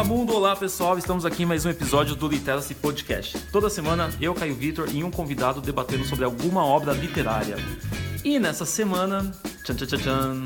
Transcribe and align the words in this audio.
Olá 0.00 0.08
mundo, 0.08 0.34
olá 0.34 0.56
pessoal, 0.56 0.96
estamos 0.96 1.26
aqui 1.26 1.42
em 1.42 1.46
mais 1.46 1.66
um 1.66 1.68
episódio 1.68 2.16
do 2.16 2.26
Literacy 2.26 2.74
Podcast. 2.74 3.38
Toda 3.52 3.68
semana 3.68 4.08
eu, 4.18 4.32
Caio 4.32 4.54
Vitor 4.54 4.88
e 4.90 5.04
um 5.04 5.10
convidado 5.10 5.60
debatendo 5.60 6.06
sobre 6.06 6.24
alguma 6.24 6.64
obra 6.64 6.94
literária. 6.94 7.56
E 8.24 8.38
nessa 8.38 8.64
semana, 8.64 9.30
tchan 9.62 9.74
tchan 9.74 9.86
tchan, 9.86 9.98
tchan 9.98 10.44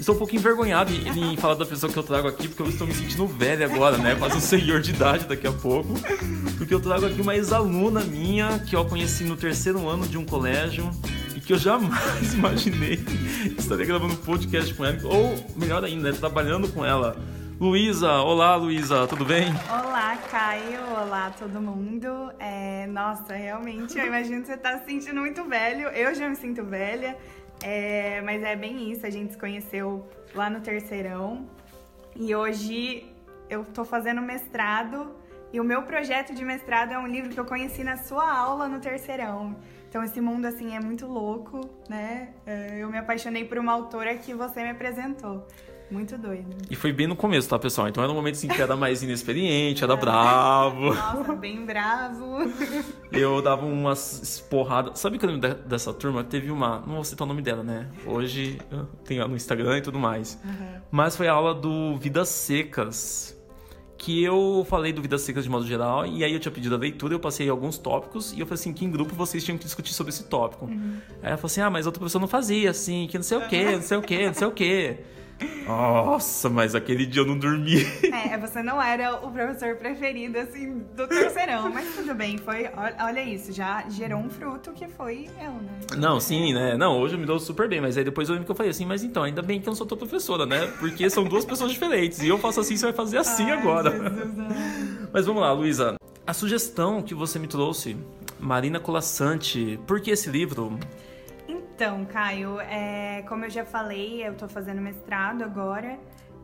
estou 0.00 0.14
um 0.14 0.18
pouco 0.18 0.34
envergonhado 0.34 0.90
em, 0.90 1.36
falar 1.36 1.56
da 1.56 1.66
pessoa 1.66 1.92
que 1.92 1.98
eu 1.98 2.02
trago 2.02 2.28
aqui, 2.28 2.48
porque 2.48 2.62
eu 2.62 2.68
estou 2.70 2.86
me 2.86 2.94
sentindo 2.94 3.26
velho 3.26 3.62
agora, 3.62 3.98
né? 3.98 4.14
Quase 4.14 4.38
um 4.38 4.40
senhor 4.40 4.80
de 4.80 4.92
idade 4.92 5.26
daqui 5.26 5.46
a 5.46 5.52
pouco. 5.52 5.92
Porque 6.56 6.72
eu 6.72 6.80
trago 6.80 7.04
aqui 7.04 7.20
uma 7.20 7.36
ex-aluna 7.36 8.00
minha 8.00 8.58
que 8.60 8.74
eu 8.74 8.86
conheci 8.86 9.22
no 9.22 9.36
terceiro 9.36 9.86
ano 9.86 10.08
de 10.08 10.16
um 10.16 10.24
colégio 10.24 10.90
e 11.36 11.40
que 11.40 11.52
eu 11.52 11.58
jamais 11.58 12.32
imaginei 12.32 13.04
estaria 13.58 13.84
gravando 13.84 14.14
um 14.14 14.16
podcast 14.16 14.72
com 14.72 14.82
ela, 14.82 14.98
ou 15.04 15.44
melhor 15.56 15.84
ainda, 15.84 16.10
trabalhando 16.14 16.68
com 16.68 16.82
ela. 16.82 17.37
Luísa, 17.60 18.12
olá 18.22 18.54
Luísa, 18.54 19.04
tudo 19.08 19.24
bem? 19.24 19.48
Olá, 19.68 20.16
Caio, 20.30 20.80
olá 20.96 21.34
todo 21.36 21.60
mundo. 21.60 22.32
É, 22.38 22.86
nossa, 22.86 23.34
realmente, 23.34 23.98
eu 23.98 24.06
imagino 24.06 24.42
que 24.42 24.46
você 24.46 24.54
está 24.54 24.78
se 24.78 24.84
sentindo 24.84 25.18
muito 25.18 25.42
velho. 25.42 25.88
Eu 25.88 26.14
já 26.14 26.28
me 26.28 26.36
sinto 26.36 26.64
velha, 26.64 27.18
é, 27.60 28.22
mas 28.22 28.44
é 28.44 28.54
bem 28.54 28.92
isso. 28.92 29.04
A 29.04 29.10
gente 29.10 29.32
se 29.32 29.38
conheceu 29.38 30.08
lá 30.36 30.48
no 30.48 30.60
terceirão 30.60 31.48
e 32.14 32.32
hoje 32.32 33.12
eu 33.50 33.62
estou 33.62 33.84
fazendo 33.84 34.22
mestrado. 34.22 35.10
E 35.52 35.58
o 35.58 35.64
meu 35.64 35.82
projeto 35.82 36.32
de 36.32 36.44
mestrado 36.44 36.92
é 36.92 36.98
um 36.98 37.08
livro 37.08 37.30
que 37.30 37.40
eu 37.40 37.44
conheci 37.44 37.82
na 37.82 37.96
sua 37.96 38.30
aula 38.30 38.68
no 38.68 38.78
terceirão. 38.78 39.56
Então 39.88 40.04
esse 40.04 40.20
mundo 40.20 40.46
assim 40.46 40.76
é 40.76 40.80
muito 40.80 41.06
louco, 41.06 41.68
né? 41.88 42.28
É, 42.46 42.78
eu 42.78 42.88
me 42.88 42.98
apaixonei 42.98 43.44
por 43.44 43.58
uma 43.58 43.72
autora 43.72 44.14
que 44.16 44.32
você 44.32 44.62
me 44.62 44.70
apresentou. 44.70 45.44
Muito 45.90 46.18
doido. 46.18 46.56
E 46.70 46.76
foi 46.76 46.92
bem 46.92 47.06
no 47.06 47.16
começo, 47.16 47.48
tá, 47.48 47.58
pessoal? 47.58 47.88
Então 47.88 48.02
era 48.02 48.12
um 48.12 48.14
momento 48.14 48.34
assim 48.34 48.48
que 48.48 48.60
era 48.60 48.76
mais 48.76 49.02
inexperiente, 49.02 49.82
era 49.82 49.96
bravo. 49.96 50.92
Nossa, 50.94 51.34
bem 51.34 51.64
bravo. 51.64 52.38
Eu 53.10 53.40
dava 53.40 53.64
umas 53.64 54.44
porradas. 54.50 54.98
Sabe 54.98 55.18
que 55.18 55.24
eu 55.24 55.30
lembro 55.30 55.54
dessa 55.64 55.92
turma? 55.94 56.22
Teve 56.22 56.50
uma. 56.50 56.80
Não 56.80 56.96
vou 56.96 57.04
citar 57.04 57.24
o 57.24 57.28
nome 57.28 57.40
dela, 57.40 57.62
né? 57.62 57.88
Hoje 58.06 58.58
tem 59.04 59.18
no 59.26 59.34
Instagram 59.34 59.78
e 59.78 59.80
tudo 59.80 59.98
mais. 59.98 60.38
Uhum. 60.44 60.80
Mas 60.90 61.16
foi 61.16 61.26
a 61.26 61.32
aula 61.32 61.54
do 61.54 61.96
Vidas 61.96 62.28
Secas. 62.28 63.34
Que 63.96 64.22
eu 64.22 64.64
falei 64.68 64.92
do 64.92 65.02
Vidas 65.02 65.22
Secas 65.22 65.42
de 65.42 65.50
modo 65.50 65.66
geral, 65.66 66.06
e 66.06 66.22
aí 66.22 66.32
eu 66.32 66.38
tinha 66.38 66.52
pedido 66.52 66.72
a 66.76 66.78
leitura, 66.78 67.14
eu 67.14 67.18
passei 67.18 67.48
alguns 67.48 67.78
tópicos, 67.78 68.32
e 68.32 68.38
eu 68.38 68.46
falei 68.46 68.60
assim, 68.60 68.72
que 68.72 68.84
em 68.84 68.90
grupo 68.90 69.12
vocês 69.12 69.42
tinham 69.42 69.58
que 69.58 69.64
discutir 69.64 69.92
sobre 69.92 70.10
esse 70.12 70.22
tópico. 70.22 70.66
Uhum. 70.66 70.98
Aí 71.20 71.30
ela 71.30 71.36
falou 71.36 71.46
assim, 71.46 71.60
ah, 71.60 71.68
mas 71.68 71.84
outra 71.84 72.00
pessoa 72.00 72.20
não 72.20 72.28
fazia, 72.28 72.70
assim, 72.70 73.08
que 73.10 73.18
não 73.18 73.24
sei 73.24 73.38
o 73.38 73.48
quê, 73.48 73.72
não 73.72 73.82
sei 73.82 73.96
o 73.96 74.02
quê, 74.02 74.26
não 74.26 74.34
sei 74.34 74.46
o 74.46 74.52
quê. 74.52 74.98
Nossa, 75.66 76.48
mas 76.48 76.74
aquele 76.74 77.06
dia 77.06 77.22
eu 77.22 77.26
não 77.26 77.38
dormi. 77.38 77.86
É, 78.30 78.36
você 78.38 78.62
não 78.62 78.80
era 78.80 79.16
o 79.16 79.30
professor 79.30 79.76
preferido, 79.76 80.38
assim, 80.38 80.82
do 80.96 81.06
terceirão, 81.06 81.70
mas 81.70 81.94
tudo 81.94 82.14
bem, 82.14 82.38
foi. 82.38 82.68
Olha 83.00 83.22
isso, 83.22 83.52
já 83.52 83.84
gerou 83.88 84.20
um 84.20 84.30
fruto 84.30 84.72
que 84.72 84.88
foi 84.88 85.28
eu, 85.40 85.52
né? 85.52 85.78
Não, 85.96 86.18
sim, 86.18 86.52
né? 86.52 86.76
Não, 86.76 86.98
hoje 87.00 87.14
eu 87.14 87.18
me 87.20 87.26
dou 87.26 87.38
super 87.38 87.68
bem, 87.68 87.80
mas 87.80 87.96
aí 87.96 88.04
depois 88.04 88.28
eu 88.28 88.34
lembro 88.34 88.46
que 88.46 88.50
eu 88.50 88.56
falei 88.56 88.70
assim, 88.70 88.86
mas 88.86 89.04
então, 89.04 89.22
ainda 89.22 89.42
bem 89.42 89.60
que 89.60 89.68
eu 89.68 89.70
não 89.70 89.76
sou 89.76 89.86
tua 89.86 89.98
professora, 89.98 90.46
né? 90.46 90.66
Porque 90.78 91.08
são 91.10 91.24
duas 91.24 91.44
pessoas 91.44 91.70
diferentes. 91.70 92.20
E 92.20 92.28
eu 92.28 92.38
faço 92.38 92.60
assim, 92.60 92.76
você 92.76 92.86
vai 92.86 92.94
fazer 92.94 93.18
assim 93.18 93.50
Ai, 93.50 93.58
agora. 93.58 93.90
Jesus, 93.90 95.08
mas 95.12 95.26
vamos 95.26 95.42
lá, 95.42 95.52
Luísa. 95.52 95.96
A 96.26 96.34
sugestão 96.34 97.00
que 97.02 97.14
você 97.14 97.38
me 97.38 97.46
trouxe, 97.46 97.96
Marina 98.38 98.78
Colassante, 98.78 99.78
por 99.86 100.00
que 100.00 100.10
esse 100.10 100.28
livro? 100.28 100.78
Então, 101.78 102.04
Caio, 102.06 102.58
é, 102.62 103.22
como 103.28 103.44
eu 103.44 103.50
já 103.50 103.64
falei, 103.64 104.26
eu 104.26 104.34
tô 104.34 104.48
fazendo 104.48 104.80
mestrado 104.80 105.44
agora 105.44 105.96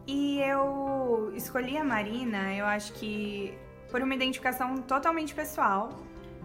e 0.06 0.38
eu 0.38 1.32
escolhi 1.34 1.76
a 1.76 1.82
Marina, 1.82 2.54
eu 2.54 2.64
acho 2.64 2.92
que 2.92 3.52
por 3.90 4.00
uma 4.00 4.14
identificação 4.14 4.76
totalmente 4.76 5.34
pessoal. 5.34 5.90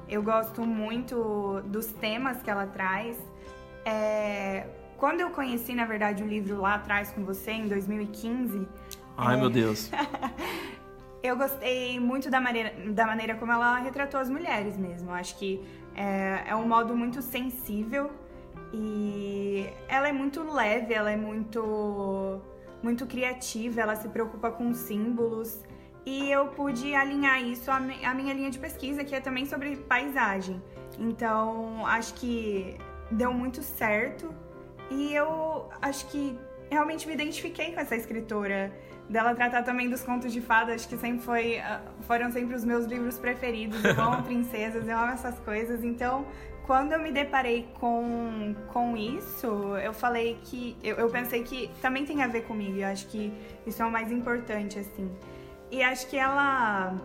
Eu 0.09 0.23
gosto 0.23 0.65
muito 0.65 1.61
dos 1.65 1.85
temas 1.85 2.41
que 2.41 2.49
ela 2.49 2.65
traz. 2.65 3.15
É, 3.85 4.65
quando 4.97 5.21
eu 5.21 5.29
conheci, 5.29 5.75
na 5.75 5.85
verdade, 5.85 6.23
o 6.23 6.27
livro 6.27 6.59
lá 6.59 6.73
atrás 6.73 7.11
com 7.11 7.23
você, 7.23 7.51
em 7.51 7.67
2015. 7.67 8.67
Ai, 9.15 9.35
é, 9.35 9.39
meu 9.39 9.51
Deus. 9.51 9.91
eu 11.21 11.37
gostei 11.37 11.99
muito 11.99 12.31
da 12.31 12.41
maneira, 12.41 12.73
da 12.91 13.05
maneira 13.05 13.35
como 13.35 13.51
ela 13.51 13.77
retratou 13.77 14.19
as 14.19 14.31
mulheres 14.31 14.75
mesmo. 14.77 15.11
Acho 15.11 15.37
que 15.37 15.63
é, 15.95 16.45
é 16.47 16.55
um 16.55 16.67
modo 16.67 16.97
muito 16.97 17.21
sensível 17.21 18.09
e 18.73 19.69
ela 19.87 20.07
é 20.07 20.11
muito 20.11 20.43
leve, 20.43 20.93
ela 20.93 21.11
é 21.11 21.17
muito 21.17 22.41
muito 22.81 23.05
criativa, 23.05 23.81
ela 23.81 23.95
se 23.95 24.07
preocupa 24.07 24.51
com 24.51 24.73
símbolos. 24.73 25.63
E 26.05 26.31
eu 26.31 26.47
pude 26.47 26.95
alinhar 26.95 27.41
isso 27.43 27.69
à 27.69 27.79
minha 27.79 28.33
linha 28.33 28.49
de 28.49 28.57
pesquisa, 28.57 29.03
que 29.03 29.13
é 29.13 29.19
também 29.19 29.45
sobre 29.45 29.75
paisagem. 29.75 30.61
Então, 30.97 31.85
acho 31.85 32.13
que 32.15 32.77
deu 33.11 33.33
muito 33.33 33.61
certo. 33.61 34.33
E 34.89 35.13
eu 35.13 35.69
acho 35.81 36.07
que 36.07 36.39
realmente 36.69 37.07
me 37.07 37.13
identifiquei 37.13 37.73
com 37.73 37.79
essa 37.79 37.95
escritora. 37.95 38.71
Dela 39.09 39.33
tratar 39.33 39.63
também 39.63 39.89
dos 39.89 40.03
contos 40.03 40.31
de 40.31 40.39
fadas, 40.39 40.85
que 40.85 40.95
sempre 40.95 41.19
foi, 41.19 41.59
ah, 41.59 41.81
foram 42.01 42.31
sempre 42.31 42.55
os 42.55 42.63
meus 42.63 42.85
livros 42.85 43.17
preferidos. 43.17 43.83
Eu 43.83 43.99
amo 43.99 44.21
princesas, 44.23 44.87
eu 44.87 44.97
amo 44.97 45.13
essas 45.13 45.39
coisas. 45.39 45.83
Então, 45.83 46.27
quando 46.69 46.91
eu 46.91 46.99
me 46.99 47.11
deparei 47.11 47.67
com, 47.79 48.53
com 48.71 48.95
isso, 48.95 49.47
eu 49.77 49.91
falei 49.91 50.39
que. 50.43 50.77
Eu, 50.83 50.97
eu 50.97 51.09
pensei 51.09 51.41
que 51.41 51.67
também 51.81 52.05
tem 52.05 52.21
a 52.21 52.27
ver 52.27 52.43
comigo. 52.43 52.77
Eu 52.77 52.85
acho 52.85 53.07
que 53.07 53.33
isso 53.65 53.81
é 53.81 53.85
o 53.87 53.91
mais 53.91 54.11
importante, 54.11 54.77
assim. 54.77 55.09
E 55.71 55.81
acho 55.81 56.07
que 56.07 56.15
ela 56.15 56.95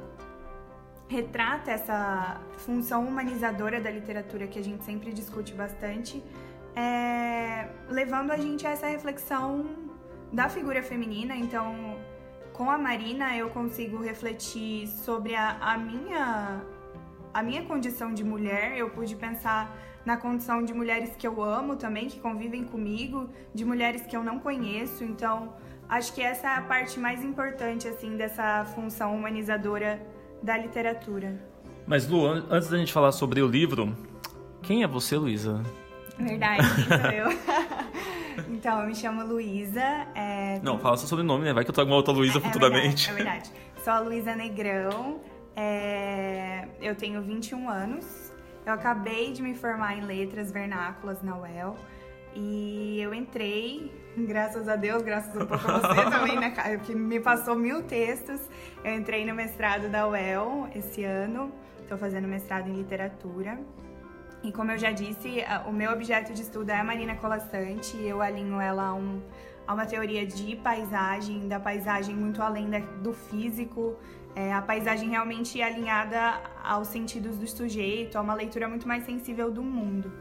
retrata 1.09 1.71
essa 1.71 2.43
função 2.59 3.07
humanizadora 3.07 3.81
da 3.81 3.91
literatura 3.91 4.47
que 4.47 4.59
a 4.59 4.63
gente 4.63 4.85
sempre 4.85 5.15
discute 5.15 5.55
bastante, 5.55 6.23
é, 6.77 7.67
levando 7.89 8.33
a 8.33 8.37
gente 8.37 8.67
a 8.67 8.71
essa 8.71 8.87
reflexão 8.87 9.65
da 10.31 10.47
figura 10.51 10.83
feminina. 10.83 11.35
Então, 11.35 11.99
com 12.53 12.71
a 12.71 12.77
Marina, 12.77 13.35
eu 13.35 13.49
consigo 13.49 13.97
refletir 14.03 14.89
sobre 14.89 15.35
a, 15.35 15.57
a 15.59 15.79
minha 15.79 16.61
a 17.34 17.43
minha 17.43 17.65
condição 17.65 18.15
de 18.15 18.22
mulher, 18.22 18.78
eu 18.78 18.89
pude 18.91 19.17
pensar 19.17 19.77
na 20.06 20.17
condição 20.17 20.65
de 20.65 20.72
mulheres 20.72 21.17
que 21.19 21.27
eu 21.27 21.43
amo 21.43 21.75
também, 21.75 22.06
que 22.06 22.21
convivem 22.21 22.62
comigo, 22.65 23.28
de 23.53 23.65
mulheres 23.65 24.06
que 24.06 24.17
eu 24.17 24.22
não 24.22 24.39
conheço. 24.39 25.03
Então, 25.03 25.53
acho 25.89 26.15
que 26.15 26.22
essa 26.22 26.47
é 26.47 26.56
a 26.56 26.62
parte 26.62 27.00
mais 27.00 27.25
importante 27.25 27.89
assim 27.89 28.17
dessa 28.17 28.65
função 28.67 29.17
humanizadora 29.17 30.00
da 30.41 30.56
literatura. 30.56 31.37
Mas 31.87 32.09
Lu, 32.09 32.25
antes 32.25 32.69
da 32.69 32.78
gente 32.78 32.93
falar 32.93 33.11
sobre 33.11 33.43
o 33.43 33.49
livro, 33.49 33.97
quem 34.62 34.84
é 34.84 34.87
você, 34.87 35.16
Luísa? 35.16 35.61
Verdade, 36.16 36.62
sou 36.84 37.11
eu. 37.11 37.28
então, 38.55 38.81
eu 38.81 38.87
me 38.87 38.95
chamo 38.95 39.25
Luísa. 39.25 40.06
É... 40.15 40.61
Não, 40.62 40.78
fala 40.78 40.97
seu 40.97 41.09
sobrenome, 41.09 41.45
né? 41.45 41.53
Vai 41.53 41.65
que 41.65 41.71
eu 41.71 41.75
trago 41.75 41.91
uma 41.91 41.97
outra 41.97 42.15
Luísa 42.15 42.39
é, 42.39 42.41
futuramente. 42.41 43.11
É 43.11 43.12
verdade, 43.12 43.51
é 43.51 43.53
verdade. 43.53 43.83
Sou 43.83 43.93
a 43.93 43.99
Luísa 43.99 44.37
Negrão. 44.37 45.21
É, 45.56 46.66
eu 46.81 46.94
tenho 46.94 47.22
21 47.22 47.69
anos. 47.69 48.32
Eu 48.66 48.72
acabei 48.72 49.32
de 49.32 49.42
me 49.42 49.54
formar 49.54 49.97
em 49.97 50.03
letras 50.03 50.50
vernáculas 50.50 51.22
na 51.22 51.37
UEL. 51.38 51.76
E 52.34 53.00
eu 53.00 53.15
entrei, 53.15 53.92
graças 54.16 54.69
a 54.69 54.76
Deus, 54.76 55.03
graças 55.03 55.34
um 55.34 55.47
pouco 55.47 55.70
a 55.70 55.78
você 55.78 56.04
também, 56.10 56.38
né, 56.38 56.50
que 56.84 56.94
me 56.94 57.20
passou 57.20 57.54
mil 57.54 57.82
textos. 57.82 58.41
Eu 58.82 58.94
entrei 58.94 59.25
no 59.25 59.34
mestrado 59.34 59.88
da 59.88 60.09
UEL 60.09 60.69
esse 60.75 61.04
ano. 61.04 61.53
Estou 61.81 61.98
fazendo 61.98 62.26
mestrado 62.26 62.69
em 62.69 62.72
literatura. 62.72 63.59
E 64.42 64.53
como 64.53 64.71
eu 64.72 64.78
já 64.78 64.91
disse, 64.91 65.42
o 65.66 65.72
meu 65.72 65.91
objeto 65.91 66.34
de 66.34 66.42
estudo 66.42 66.68
é 66.71 66.77
a 66.77 66.84
Marina 66.84 67.15
Colassante. 67.16 67.97
Eu 68.03 68.21
alinho 68.21 68.60
ela 68.60 68.89
a, 68.89 68.95
um, 68.95 69.22
a 69.66 69.72
uma 69.72 69.86
teoria 69.86 70.27
de 70.27 70.57
paisagem, 70.57 71.48
da 71.48 71.59
paisagem 71.59 72.15
muito 72.15 72.42
além 72.42 72.68
da, 72.68 72.78
do 72.78 73.15
físico, 73.15 73.97
é, 74.34 74.53
a 74.53 74.60
paisagem 74.60 75.09
realmente 75.09 75.60
alinhada 75.63 76.41
aos 76.63 76.89
sentidos 76.89 77.36
do 77.36 77.47
sujeito, 77.47 78.16
a 78.16 78.21
uma 78.21 78.34
leitura 78.34 78.69
muito 78.69 78.86
mais 78.86 79.04
sensível 79.04 79.51
do 79.51 79.63
mundo. 79.63 80.13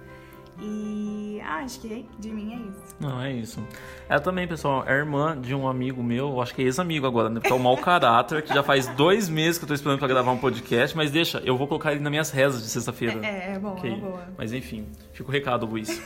E 0.62 1.42
ah, 1.44 1.64
acho 1.64 1.80
que 1.80 2.06
de 2.20 2.30
mim 2.30 2.54
é 2.54 2.58
isso. 2.58 2.96
Não, 3.00 3.22
é 3.22 3.32
isso. 3.32 3.66
Ela 4.08 4.20
também, 4.20 4.48
pessoal, 4.48 4.84
é 4.88 4.94
irmã 4.94 5.40
de 5.40 5.56
um 5.56 5.68
amigo 5.68 6.04
meu, 6.04 6.40
acho 6.42 6.54
que 6.54 6.62
é 6.62 6.66
ex-amigo 6.66 7.08
agora, 7.08 7.30
né? 7.30 7.40
Porque 7.40 7.52
é 7.52 7.56
o 7.56 7.60
mau 7.60 7.76
caráter, 7.76 8.44
que 8.44 8.54
já 8.54 8.62
faz 8.62 8.88
dois 8.90 9.28
meses 9.28 9.58
que 9.58 9.64
eu 9.64 9.68
tô 9.68 9.74
esperando 9.74 9.98
pra 9.98 10.08
gravar 10.08 10.32
um 10.32 10.38
podcast, 10.38 10.96
mas 10.96 11.10
deixa, 11.10 11.42
eu 11.44 11.58
vou 11.58 11.68
colocar 11.68 11.92
ele 11.92 12.02
nas 12.02 12.12
minhas 12.12 12.30
rezas 12.30 12.62
de 12.62 12.70
sexta-feira. 12.70 13.20
É, 13.26 13.52
é, 13.52 13.56
é 13.56 13.60
bom, 13.60 13.74
okay. 13.74 13.94
é 13.94 13.96
boa. 13.96 14.28
Mas 14.38 14.54
enfim, 14.54 14.88
fica 15.12 15.28
o 15.28 15.32
recado, 15.32 15.66
Luiz. 15.66 16.02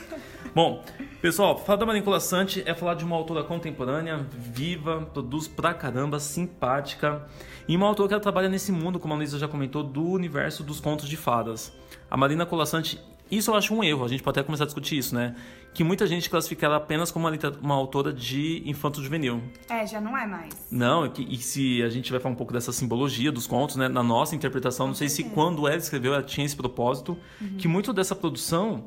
Bom, 0.54 0.82
pessoal, 1.20 1.58
falar 1.58 1.78
da 1.78 1.86
Manicula 1.86 2.20
Sante 2.20 2.62
é 2.66 2.74
falar 2.74 2.94
de 2.94 3.04
uma 3.04 3.16
autora 3.16 3.42
contemporânea, 3.42 4.26
viva, 4.30 5.02
produz 5.12 5.48
pra 5.48 5.74
caramba, 5.74 6.20
simpática, 6.20 7.26
e 7.66 7.76
uma 7.76 7.86
autora 7.86 8.08
que 8.08 8.14
ela 8.14 8.22
trabalha 8.22 8.48
nesse 8.48 8.72
mundo, 8.72 8.98
como 8.98 9.14
a 9.14 9.16
Luísa 9.16 9.38
já 9.38 9.48
comentou, 9.48 9.82
do 9.82 10.04
universo 10.04 10.62
dos 10.62 10.80
contos 10.80 11.08
de 11.08 11.16
fadas. 11.16 11.72
A 12.10 12.16
Marina 12.16 12.46
Colassante 12.46 13.00
isso 13.30 13.50
eu 13.50 13.54
acho 13.54 13.74
um 13.74 13.84
erro, 13.84 14.04
a 14.04 14.08
gente 14.08 14.22
pode 14.22 14.38
até 14.38 14.46
começar 14.46 14.64
a 14.64 14.66
discutir 14.66 14.96
isso, 14.96 15.14
né? 15.14 15.36
Que 15.74 15.84
muita 15.84 16.06
gente 16.06 16.30
classifica 16.30 16.64
ela 16.64 16.76
apenas 16.76 17.10
como 17.10 17.28
uma, 17.28 17.38
uma 17.60 17.74
autora 17.74 18.10
de 18.10 18.62
infanto 18.64 19.02
juvenil. 19.02 19.42
É, 19.68 19.86
já 19.86 20.00
não 20.00 20.16
é 20.16 20.26
mais. 20.26 20.54
Não, 20.70 21.04
e, 21.04 21.10
que, 21.10 21.22
e 21.22 21.36
se 21.36 21.82
a 21.82 21.90
gente 21.90 22.10
vai 22.10 22.18
falar 22.18 22.32
um 22.32 22.36
pouco 22.36 22.54
dessa 22.54 22.72
simbologia 22.72 23.30
dos 23.30 23.46
contos, 23.46 23.76
né? 23.76 23.86
Na 23.86 24.02
nossa 24.02 24.34
interpretação, 24.34 24.86
não 24.86 24.94
sei 24.94 25.10
se 25.10 25.24
quando 25.24 25.68
ela 25.68 25.76
escreveu 25.76 26.14
ela 26.14 26.22
tinha 26.22 26.46
esse 26.46 26.56
propósito, 26.56 27.18
uhum. 27.38 27.56
que 27.58 27.68
muito 27.68 27.92
dessa 27.92 28.14
produção, 28.14 28.84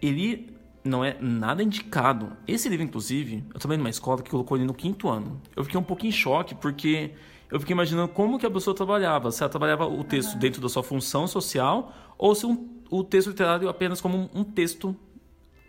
ele 0.00 0.59
não 0.82 1.04
é 1.04 1.16
nada 1.20 1.62
indicado. 1.62 2.36
Esse 2.46 2.68
livro, 2.68 2.84
inclusive, 2.84 3.44
eu 3.52 3.60
também 3.60 3.76
numa 3.76 3.90
escola 3.90 4.22
que 4.22 4.30
colocou 4.30 4.56
ele 4.56 4.66
no 4.66 4.74
quinto 4.74 5.08
ano. 5.08 5.40
Eu 5.54 5.64
fiquei 5.64 5.78
um 5.78 5.82
pouquinho 5.82 6.08
em 6.08 6.12
choque, 6.12 6.54
porque 6.54 7.12
eu 7.50 7.60
fiquei 7.60 7.74
imaginando 7.74 8.08
como 8.08 8.38
que 8.38 8.46
a 8.46 8.50
pessoa 8.50 8.74
trabalhava. 8.74 9.30
Se 9.30 9.42
ela 9.42 9.50
trabalhava 9.50 9.86
o 9.86 10.02
texto 10.04 10.34
uhum. 10.34 10.38
dentro 10.38 10.60
da 10.60 10.68
sua 10.68 10.82
função 10.82 11.26
social, 11.26 11.92
ou 12.16 12.34
se 12.34 12.46
um, 12.46 12.82
o 12.90 13.04
texto 13.04 13.28
literário 13.28 13.68
apenas 13.68 14.00
como 14.00 14.16
um, 14.16 14.40
um 14.40 14.44
texto 14.44 14.96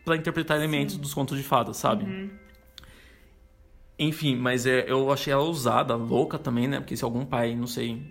para 0.05 0.15
interpretar 0.15 0.57
elementos 0.57 0.95
Sim. 0.95 1.01
dos 1.01 1.13
contos 1.13 1.37
de 1.37 1.43
fadas, 1.43 1.77
sabe? 1.77 2.05
Uhum. 2.05 2.29
Enfim, 3.99 4.35
mas 4.35 4.65
é, 4.65 4.89
eu 4.89 5.11
achei 5.11 5.31
ela 5.31 5.43
ousada, 5.43 5.95
louca 5.95 6.39
também, 6.39 6.67
né? 6.67 6.79
Porque 6.79 6.97
se 6.97 7.03
algum 7.03 7.25
pai, 7.25 7.55
não 7.55 7.67
sei, 7.67 8.01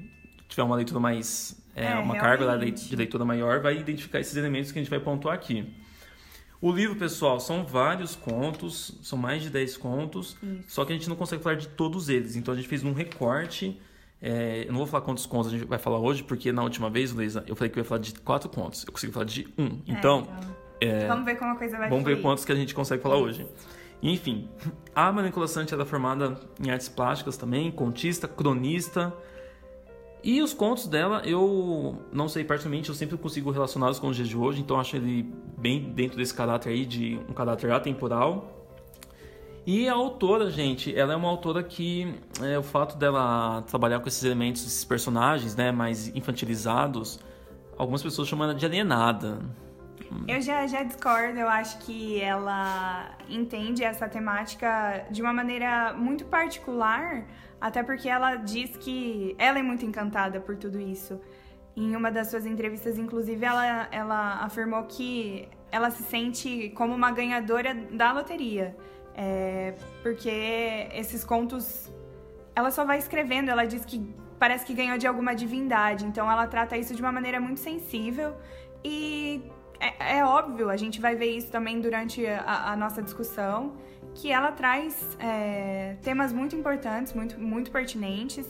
tiver 0.49 0.63
uma 0.63 0.77
leitura 0.77 1.01
mais. 1.01 1.61
É, 1.75 1.87
é, 1.87 1.95
uma 1.97 2.17
carga 2.17 2.59
de 2.59 2.97
leitura 2.97 3.25
maior, 3.25 3.61
vai 3.61 3.79
identificar 3.79 4.21
esses 4.21 4.37
elementos 4.37 4.71
que 4.71 4.79
a 4.79 4.83
gente 4.83 4.91
vai 4.91 5.01
pontuar 5.01 5.35
aqui. 5.35 5.67
O 6.61 6.71
livro, 6.71 6.95
pessoal, 6.97 7.41
são 7.41 7.65
vários 7.65 8.15
contos, 8.15 8.99
são 9.03 9.19
mais 9.19 9.43
de 9.43 9.49
10 9.49 9.79
contos, 9.79 10.37
Isso. 10.43 10.65
só 10.69 10.85
que 10.85 10.93
a 10.93 10.97
gente 10.97 11.09
não 11.09 11.17
consegue 11.17 11.43
falar 11.43 11.57
de 11.57 11.69
todos 11.69 12.09
eles. 12.11 12.37
Então 12.37 12.53
a 12.53 12.57
gente 12.57 12.69
fez 12.69 12.85
um 12.85 12.93
recorte. 12.93 13.81
É, 14.21 14.65
eu 14.67 14.73
não 14.73 14.79
vou 14.79 14.87
falar 14.87 15.03
quantos 15.03 15.25
contos 15.25 15.49
a 15.49 15.51
gente 15.57 15.65
vai 15.67 15.79
falar 15.79 15.99
hoje, 15.99 16.23
porque 16.23 16.53
na 16.53 16.63
última 16.63 16.91
vez, 16.91 17.13
Luísa, 17.13 17.43
eu 17.47 17.57
falei 17.57 17.71
que 17.71 17.79
eu 17.79 17.81
ia 17.81 17.89
falar 17.89 18.01
de 18.03 18.13
quatro 18.21 18.51
contos. 18.51 18.85
Eu 18.87 18.93
consegui 18.93 19.13
falar 19.13 19.25
de 19.25 19.49
um. 19.57 19.67
É, 19.67 19.71
então. 19.87 20.29
É, 20.83 21.07
vamos 21.09 21.25
ver 21.25 21.37
como 21.37 21.53
a 21.53 21.57
coisa 21.57 21.79
vai 21.79 21.89
Vamos 21.89 22.05
fluir. 22.05 22.17
ver 22.17 22.23
quantos 22.23 22.45
que 22.45 22.53
a 22.53 22.55
gente 22.55 22.75
consegue 22.75 23.03
falar 23.03 23.17
hoje. 23.17 23.47
Enfim, 24.03 24.49
a 24.95 25.13
Manicula 25.13 25.47
Sante 25.47 25.75
é 25.75 25.85
formada 25.85 26.39
em 26.63 26.71
artes 26.71 26.89
plásticas 26.89 27.37
também, 27.37 27.71
contista, 27.71 28.27
cronista, 28.27 29.13
e 30.23 30.43
os 30.43 30.53
contos 30.53 30.87
dela, 30.87 31.23
eu 31.25 31.97
não 32.13 32.29
sei 32.29 32.45
particularmente, 32.45 32.89
eu 32.89 32.95
sempre 32.95 33.17
consigo 33.17 33.51
relacioná-los 33.51 33.99
com 33.99 34.09
os 34.09 34.17
dias 34.17 34.29
de 34.29 34.37
hoje, 34.37 34.61
então 34.61 34.79
acho 34.79 34.97
ele 34.97 35.23
bem 35.57 35.93
dentro 35.93 36.17
desse 36.17 36.35
caráter 36.35 36.71
aí 36.71 36.85
de 36.85 37.19
um 37.29 37.33
caráter 37.33 37.73
atemporal. 37.73 38.57
E 39.67 39.89
a 39.89 39.93
autora, 39.95 40.51
gente, 40.51 40.95
ela 40.97 41.13
é 41.13 41.17
uma 41.17 41.29
autora 41.29 41.63
que 41.63 42.15
é, 42.43 42.59
o 42.59 42.63
fato 42.63 42.97
dela 42.97 43.63
trabalhar 43.63 44.01
com 44.01 44.09
esses 44.09 44.23
elementos, 44.25 44.67
esses 44.67 44.85
personagens, 44.85 45.55
né, 45.55 45.71
mais 45.71 46.09
infantilizados, 46.15 47.21
algumas 47.79 48.03
pessoas 48.03 48.29
chamam 48.29 48.45
ela 48.49 48.55
de 48.55 48.65
alienada. 48.65 49.39
Eu 50.27 50.41
já, 50.41 50.67
já 50.67 50.83
discordo, 50.83 51.39
eu 51.39 51.49
acho 51.49 51.79
que 51.79 52.21
ela 52.21 53.11
entende 53.29 53.85
essa 53.85 54.09
temática 54.09 55.07
de 55.11 55.23
uma 55.23 55.33
maneira 55.33 55.93
muito 55.93 56.25
particular, 56.25 57.25
até 57.61 57.83
porque 57.83 58.09
ela 58.09 58.37
diz 58.37 58.77
que 58.77 59.35
ela 59.39 59.59
é 59.59 59.63
muito 59.63 59.85
encantada 59.85 60.41
por 60.41 60.57
tudo 60.57 60.81
isso. 60.81 61.21
Em 61.77 61.95
uma 61.95 62.11
das 62.11 62.29
suas 62.29 62.47
entrevistas, 62.47 62.99
inclusive, 62.99 63.45
ela, 63.45 63.89
ela 63.91 64.45
afirmou 64.45 64.83
que 64.85 65.49
ela 65.71 65.91
se 65.91 66.03
sente 66.03 66.71
como 66.71 66.95
uma 66.95 67.11
ganhadora 67.11 67.75
da 67.75 68.13
loteria. 68.13 68.77
É, 69.15 69.75
porque 70.03 70.89
esses 70.95 71.25
contos. 71.25 71.93
Ela 72.55 72.71
só 72.71 72.85
vai 72.85 72.99
escrevendo, 72.99 73.51
ela 73.51 73.65
diz 73.65 73.85
que 73.85 73.99
parece 74.39 74.65
que 74.65 74.75
ganhou 74.75 74.99
de 74.99 75.07
alguma 75.07 75.35
divindade. 75.35 76.05
Então 76.05 76.31
ela 76.31 76.47
trata 76.47 76.77
isso 76.77 76.95
de 76.95 77.03
uma 77.03 77.13
maneira 77.13 77.39
muito 77.39 77.61
sensível 77.61 78.35
e 78.85 79.43
é, 79.79 80.19
é 80.19 80.25
óbvio, 80.25 80.69
a 80.69 80.77
gente 80.77 81.01
vai 81.01 81.15
ver 81.15 81.31
isso 81.37 81.51
também 81.51 81.81
durante 81.81 82.27
a, 82.27 82.73
a 82.73 82.77
nossa 82.77 83.03
discussão 83.03 83.75
que 84.15 84.31
ela 84.31 84.53
traz 84.53 85.17
é, 85.19 85.97
temas 86.03 86.33
muito 86.33 86.55
importantes, 86.57 87.13
muito, 87.13 87.41
muito 87.41 87.71
pertinentes. 87.71 88.47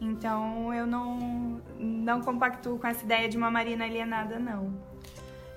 Então 0.00 0.72
eu 0.72 0.86
não, 0.86 1.60
não 1.78 2.20
compactuo 2.22 2.78
com 2.78 2.86
essa 2.86 3.04
ideia 3.04 3.28
de 3.28 3.36
uma 3.36 3.50
Marina 3.50 3.84
alienada, 3.84 4.38
não. 4.38 4.72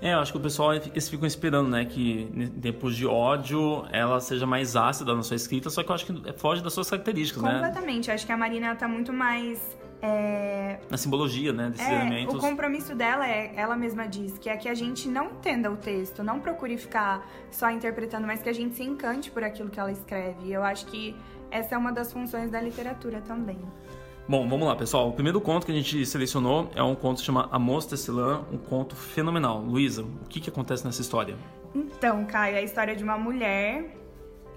É, 0.01 0.13
eu 0.13 0.19
acho 0.19 0.33
que 0.33 0.38
o 0.38 0.41
pessoal 0.41 0.73
eles 0.73 1.07
ficam 1.07 1.25
esperando, 1.25 1.69
né, 1.69 1.85
que 1.85 2.29
em 2.35 2.47
tempos 2.47 2.94
de 2.94 3.07
ódio 3.07 3.85
ela 3.89 4.19
seja 4.19 4.45
mais 4.45 4.75
ácida 4.75 5.15
na 5.15 5.23
sua 5.23 5.38
escrita, 5.38 5.69
só 5.69 5.81
que 5.81 5.89
eu 5.89 5.95
acho 5.95 6.06
que 6.06 6.33
foge 6.33 6.61
das 6.61 6.73
suas 6.73 6.89
características, 6.89 7.41
Completamente. 7.41 7.63
né? 7.63 7.73
Completamente. 7.73 8.11
Acho 8.11 8.25
que 8.25 8.31
a 8.33 8.38
Marina 8.38 8.73
está 8.73 8.85
muito 8.85 9.13
mais 9.13 9.61
é... 10.05 10.79
Na 10.89 10.97
simbologia, 10.97 11.53
né, 11.53 11.69
desses 11.69 11.88
é, 11.88 11.95
elementos. 11.95 12.35
O 12.35 12.39
compromisso 12.39 12.94
dela 12.94 13.25
é, 13.25 13.53
ela 13.55 13.77
mesma 13.77 14.05
diz, 14.05 14.38
que 14.38 14.50
é 14.50 14.57
que 14.57 14.67
a 14.67 14.73
gente 14.73 15.07
não 15.07 15.27
entenda 15.27 15.71
o 15.71 15.77
texto, 15.77 16.21
não 16.21 16.41
procure 16.41 16.77
ficar 16.77 17.25
só 17.50 17.69
interpretando, 17.71 18.27
mas 18.27 18.41
que 18.41 18.50
a 18.50 18.53
gente 18.53 18.75
se 18.75 18.83
encante 18.83 19.31
por 19.31 19.44
aquilo 19.44 19.69
que 19.69 19.79
ela 19.79 19.91
escreve. 19.91 20.47
E 20.47 20.53
eu 20.53 20.61
acho 20.61 20.85
que 20.88 21.15
essa 21.50 21.75
é 21.75 21.77
uma 21.77 21.94
das 21.94 22.11
funções 22.11 22.51
da 22.51 22.59
literatura 22.59 23.21
também. 23.21 23.57
Bom, 24.27 24.47
vamos 24.47 24.67
lá, 24.67 24.75
pessoal. 24.75 25.07
O 25.07 25.13
primeiro 25.13 25.39
conto 25.39 25.65
que 25.65 25.71
a 25.71 25.75
gente 25.75 26.06
selecionou 26.06 26.69
é 26.75 26.83
um 26.83 26.95
conto 26.95 27.19
que 27.19 27.25
chama 27.25 27.47
A 27.49 27.57
Moça 27.57 27.89
Tecelã, 27.89 28.44
um 28.51 28.57
conto 28.57 28.95
fenomenal. 28.95 29.59
Luísa, 29.59 30.03
o 30.03 30.27
que, 30.27 30.41
que 30.41 30.49
acontece 30.49 30.85
nessa 30.85 31.01
história? 31.01 31.35
Então, 31.73 32.25
Caio, 32.25 32.56
é 32.56 32.59
a 32.59 32.61
história 32.61 32.95
de 32.95 33.03
uma 33.03 33.17
mulher 33.17 34.02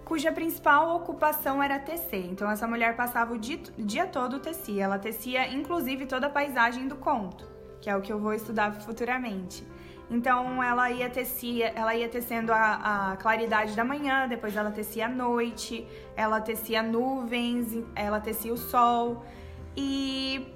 cuja 0.06 0.30
principal 0.30 0.94
ocupação 0.94 1.60
era 1.60 1.80
tecer. 1.80 2.24
Então 2.26 2.48
essa 2.48 2.66
mulher 2.66 2.94
passava 2.96 3.34
o 3.34 3.38
dia, 3.38 3.58
dia 3.76 4.06
todo 4.06 4.38
tecia. 4.38 4.84
Ela 4.84 4.98
tecia 4.98 5.52
inclusive 5.52 6.06
toda 6.06 6.28
a 6.28 6.30
paisagem 6.30 6.86
do 6.86 6.94
conto, 6.94 7.44
que 7.80 7.90
é 7.90 7.96
o 7.96 8.00
que 8.00 8.12
eu 8.12 8.18
vou 8.18 8.32
estudar 8.32 8.72
futuramente. 8.80 9.66
Então 10.08 10.62
ela 10.62 10.88
ia 10.92 11.10
tecia, 11.10 11.72
ela 11.74 11.92
ia 11.92 12.08
tecendo 12.08 12.52
a, 12.52 13.10
a, 13.10 13.16
claridade 13.16 13.74
da 13.74 13.84
manhã, 13.84 14.28
depois 14.28 14.56
ela 14.56 14.70
tecia 14.70 15.06
a 15.06 15.08
noite, 15.08 15.84
ela 16.16 16.40
tecia 16.40 16.84
nuvens, 16.84 17.66
ela 17.96 18.20
tecia 18.20 18.54
o 18.54 18.56
sol 18.56 19.24
e 19.76 20.54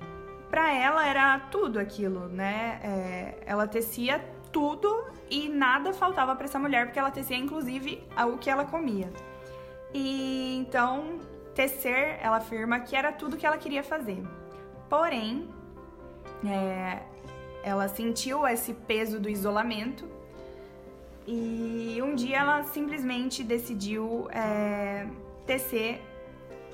para 0.49 0.73
ela 0.73 1.05
era 1.05 1.41
tudo 1.51 1.81
aquilo, 1.81 2.29
né? 2.29 2.79
É, 2.85 3.43
ela 3.45 3.67
tecia 3.67 4.25
tudo 4.53 5.05
e 5.29 5.49
nada 5.49 5.93
faltava 5.93 6.37
para 6.37 6.45
essa 6.45 6.59
mulher 6.59 6.87
porque 6.87 7.01
ela 7.01 7.11
tecia 7.11 7.37
inclusive 7.37 8.01
o 8.33 8.39
que 8.39 8.49
ela 8.49 8.65
comia. 8.65 9.13
E 9.93 10.57
então, 10.57 11.19
tecer, 11.55 12.19
ela 12.23 12.37
afirma 12.37 12.81
que 12.81 12.95
era 12.95 13.13
tudo 13.13 13.37
que 13.37 13.47
ela 13.47 13.59
queria 13.59 13.83
fazer. 13.83 14.23
Porém, 14.89 15.49
é, 16.47 17.01
ela 17.63 17.89
sentiu 17.89 18.47
esse 18.47 18.73
peso 18.73 19.21
do 19.21 19.29
isolamento 19.29 20.09
e 21.27 21.99
um 22.03 22.15
dia 22.15 22.39
ela 22.39 22.65
simplesmente 22.65 23.45
decidiu 23.45 24.29
é, 24.31 25.07
tecer 25.47 26.03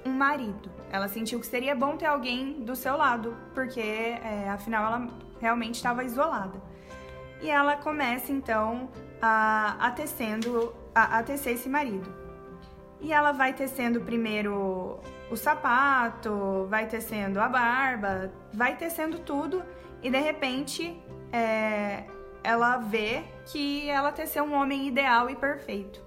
um 0.05 0.11
marido. 0.11 0.71
Ela 0.91 1.09
sentiu 1.09 1.41
que 1.41 1.47
seria 1.47 1.75
bom 1.75 1.97
ter 1.97 2.07
alguém 2.07 2.61
do 2.61 2.77
seu 2.77 2.97
lado, 2.97 3.37
porque 3.55 3.81
é, 3.81 4.49
afinal 4.49 4.87
ela 4.87 5.09
realmente 5.41 5.75
estava 5.75 6.05
isolada. 6.05 6.61
E 7.43 7.51
ela 7.51 7.77
começa 7.77 8.33
então 8.33 8.89
a, 9.21 9.77
a 9.79 9.91
tecendo, 9.91 10.73
a, 10.95 11.19
a 11.19 11.23
tecer 11.23 11.55
esse 11.55 11.69
marido. 11.69 12.26
E 13.01 13.13
ela 13.13 13.33
vai 13.33 13.53
tecendo 13.53 14.01
primeiro 14.01 15.01
o 15.31 15.37
sapato, 15.37 16.67
vai 16.69 16.87
tecendo 16.87 17.41
a 17.41 17.49
barba, 17.49 18.33
vai 18.53 18.77
tecendo 18.77 19.19
tudo 19.19 19.63
e 20.03 20.11
de 20.11 20.19
repente 20.19 20.97
é, 21.33 22.05
ela 22.43 22.79
vê 22.79 23.25
que 23.47 23.89
ela 23.89 24.13
teceu 24.13 24.45
um 24.45 24.55
homem 24.55 24.87
ideal 24.87 25.29
e 25.29 25.37
perfeito. 25.37 26.01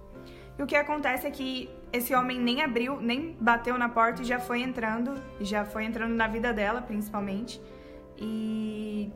E 0.57 0.63
o 0.63 0.65
que 0.65 0.75
acontece 0.75 1.27
é 1.27 1.31
que 1.31 1.69
esse 1.91 2.13
homem 2.13 2.39
nem 2.39 2.61
abriu, 2.61 2.99
nem 2.99 3.35
bateu 3.39 3.77
na 3.77 3.89
porta 3.89 4.21
e 4.21 4.25
já 4.25 4.39
foi 4.39 4.61
entrando, 4.61 5.13
já 5.39 5.65
foi 5.65 5.85
entrando 5.85 6.13
na 6.13 6.27
vida 6.27 6.53
dela, 6.53 6.81
principalmente. 6.81 7.61
E 8.17 9.11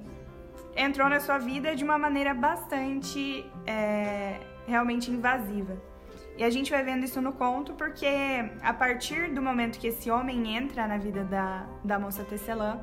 entrou 0.75 1.09
na 1.09 1.19
sua 1.19 1.37
vida 1.37 1.75
de 1.75 1.83
uma 1.83 1.97
maneira 1.97 2.33
bastante 2.33 3.45
é, 3.65 4.39
realmente 4.65 5.11
invasiva. 5.11 5.77
E 6.35 6.43
a 6.43 6.49
gente 6.49 6.71
vai 6.71 6.83
vendo 6.83 7.03
isso 7.03 7.21
no 7.21 7.33
conto 7.33 7.73
porque 7.73 8.07
a 8.61 8.73
partir 8.73 9.31
do 9.31 9.41
momento 9.41 9.77
que 9.77 9.87
esse 9.87 10.09
homem 10.09 10.55
entra 10.55 10.87
na 10.87 10.97
vida 10.97 11.23
da, 11.23 11.67
da 11.83 11.99
moça 11.99 12.23
tecelã, 12.23 12.79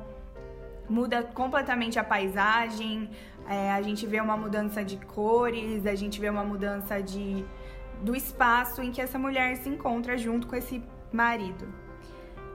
muda 0.89 1.23
completamente 1.23 1.99
a 1.99 2.03
paisagem, 2.03 3.09
é, 3.47 3.71
a 3.71 3.81
gente 3.81 4.05
vê 4.07 4.21
uma 4.21 4.37
mudança 4.37 4.83
de 4.83 4.97
cores, 4.97 5.85
a 5.85 5.95
gente 5.95 6.19
vê 6.19 6.29
uma 6.29 6.43
mudança 6.43 7.01
de, 7.01 7.45
do 8.01 8.15
espaço 8.15 8.81
em 8.81 8.91
que 8.91 9.01
essa 9.01 9.19
mulher 9.19 9.57
se 9.57 9.67
encontra 9.67 10.17
junto 10.17 10.47
com 10.47 10.55
esse 10.55 10.81
marido. 11.11 11.67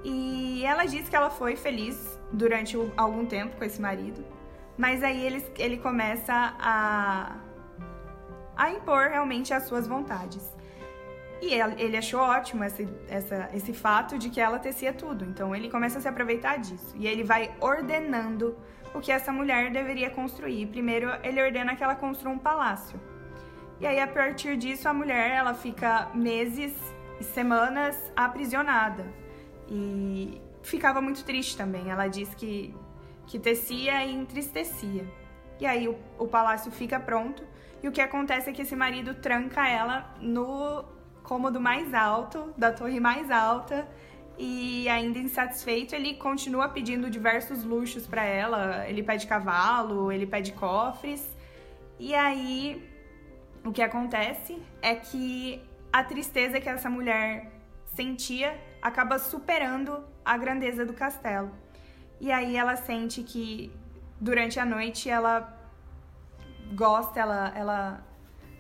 E 0.03 0.65
ela 0.65 0.87
diz 0.87 1.09
que 1.09 1.17
ela 1.17 1.29
foi 1.31 1.57
feliz 1.57 2.19
durante 2.33 2.77
algum 2.97 3.27
tempo 3.27 3.57
com 3.57 3.65
esse 3.65 3.81
marido, 3.81 4.25
mas 4.79 5.03
aí 5.03 5.27
ele, 5.27 5.45
ele 5.59 5.77
começa 5.79 6.33
a, 6.59 7.37
a 8.57 8.71
impor 8.71 9.09
realmente 9.09 9.53
as 9.53 9.65
suas 9.65 9.87
vontades. 9.87 10.56
E 11.41 11.53
ele 11.53 11.97
achou 11.97 12.21
ótimo 12.21 12.65
esse, 12.65 12.89
essa, 13.09 13.51
esse 13.53 13.73
fato 13.73 14.19
de 14.19 14.31
que 14.31 14.41
ela 14.41 14.59
tecia 14.59 14.93
tudo. 14.93 15.25
Então 15.25 15.55
ele 15.55 15.69
começa 15.69 15.99
a 15.99 16.01
se 16.01 16.09
aproveitar 16.09 16.59
disso. 16.59 16.95
E 16.97 17.07
ele 17.07 17.23
vai 17.23 17.55
ordenando 17.61 18.57
o 18.95 19.01
que 19.01 19.13
essa 19.13 19.31
mulher 19.31 19.71
deveria 19.71 20.09
construir. 20.11 20.67
Primeiro, 20.67 21.11
ele 21.23 21.43
ordena 21.43 21.77
que 21.77 21.85
ela 21.85 21.95
construa 21.95 22.33
um 22.33 22.39
palácio. 22.39 22.99
E 23.79 23.87
aí, 23.87 24.01
a 24.01 24.07
partir 24.07 24.57
disso, 24.57 24.89
a 24.89 24.95
mulher 24.95 25.31
ela 25.31 25.53
fica 25.53 26.09
meses 26.15 26.73
e 27.21 27.25
semanas 27.25 28.11
aprisionada. 28.17 29.05
E 29.69 30.41
ficava 30.63 31.03
muito 31.03 31.23
triste 31.23 31.57
também. 31.57 31.91
Ela 31.91 32.09
diz 32.09 32.35
que, 32.35 32.75
que 33.27 33.39
tecia 33.39 34.03
e 34.05 34.15
entristecia. 34.15 35.07
E 35.61 35.67
aí, 35.67 35.87
o, 35.87 35.99
o 36.19 36.27
palácio 36.27 36.73
fica 36.73 36.99
pronto. 36.99 37.45
E 37.83 37.89
o 37.89 37.93
que 37.93 38.01
acontece 38.01 38.49
é 38.49 38.53
que 38.53 38.63
esse 38.63 38.75
marido 38.75 39.15
tranca 39.15 39.69
ela 39.69 40.15
no 40.19 40.96
cômodo 41.27 41.61
mais 41.61 41.93
alto, 41.93 42.55
da 42.57 42.73
torre 42.73 43.01
mais 43.01 43.31
alta, 43.31 43.87
e 44.39 44.89
ainda 44.89 45.19
insatisfeito, 45.19 45.95
ele 45.95 46.15
continua 46.15 46.69
pedindo 46.69 47.11
diversos 47.11 47.65
luxos 47.65 48.07
para 48.07 48.25
ela. 48.25 48.87
Ele 48.87 49.03
pede 49.03 49.27
cavalo, 49.27 50.13
ele 50.13 50.27
pede 50.27 50.53
cofres. 50.53 51.27
E 51.99 52.15
aí 52.15 52.87
o 53.65 53.73
que 53.73 53.83
acontece 53.83 54.63
é 54.83 54.95
que 54.95 55.63
a 55.93 56.05
tristeza 56.05 56.61
que 56.61 56.69
essa 56.69 56.91
mulher 56.91 57.51
sentia 57.95 58.57
acaba 58.83 59.19
superando 59.19 60.05
a 60.25 60.37
grandeza 60.37 60.85
do 60.85 60.93
castelo. 60.93 61.51
E 62.21 62.31
aí 62.31 62.57
ela 62.57 62.77
sente 62.77 63.23
que 63.23 63.73
durante 64.21 64.61
a 64.61 64.67
noite 64.67 65.09
ela 65.09 65.59
gosta, 66.75 67.19
ela, 67.19 67.53
ela 67.57 68.06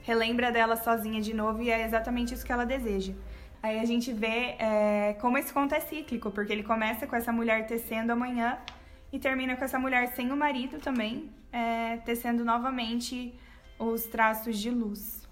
relembra 0.06 0.52
dela 0.52 0.76
sozinha 0.76 1.20
de 1.20 1.34
novo 1.34 1.60
e 1.60 1.68
é 1.68 1.84
exatamente 1.84 2.32
isso 2.32 2.46
que 2.46 2.52
ela 2.52 2.64
deseja. 2.64 3.12
Aí 3.60 3.80
a 3.80 3.84
gente 3.84 4.12
vê 4.12 4.54
é, 4.58 5.16
como 5.20 5.36
esse 5.36 5.52
conto 5.52 5.74
é 5.74 5.80
cíclico, 5.80 6.30
porque 6.30 6.52
ele 6.52 6.62
começa 6.62 7.06
com 7.08 7.16
essa 7.16 7.32
mulher 7.32 7.66
tecendo 7.66 8.12
amanhã 8.12 8.56
e 9.12 9.18
termina 9.18 9.56
com 9.56 9.64
essa 9.64 9.78
mulher 9.78 10.06
sem 10.14 10.30
o 10.30 10.36
marido 10.36 10.78
também, 10.78 11.28
é, 11.52 11.96
tecendo 11.98 12.44
novamente 12.44 13.34
os 13.78 14.04
traços 14.04 14.56
de 14.58 14.70
luz. 14.70 15.26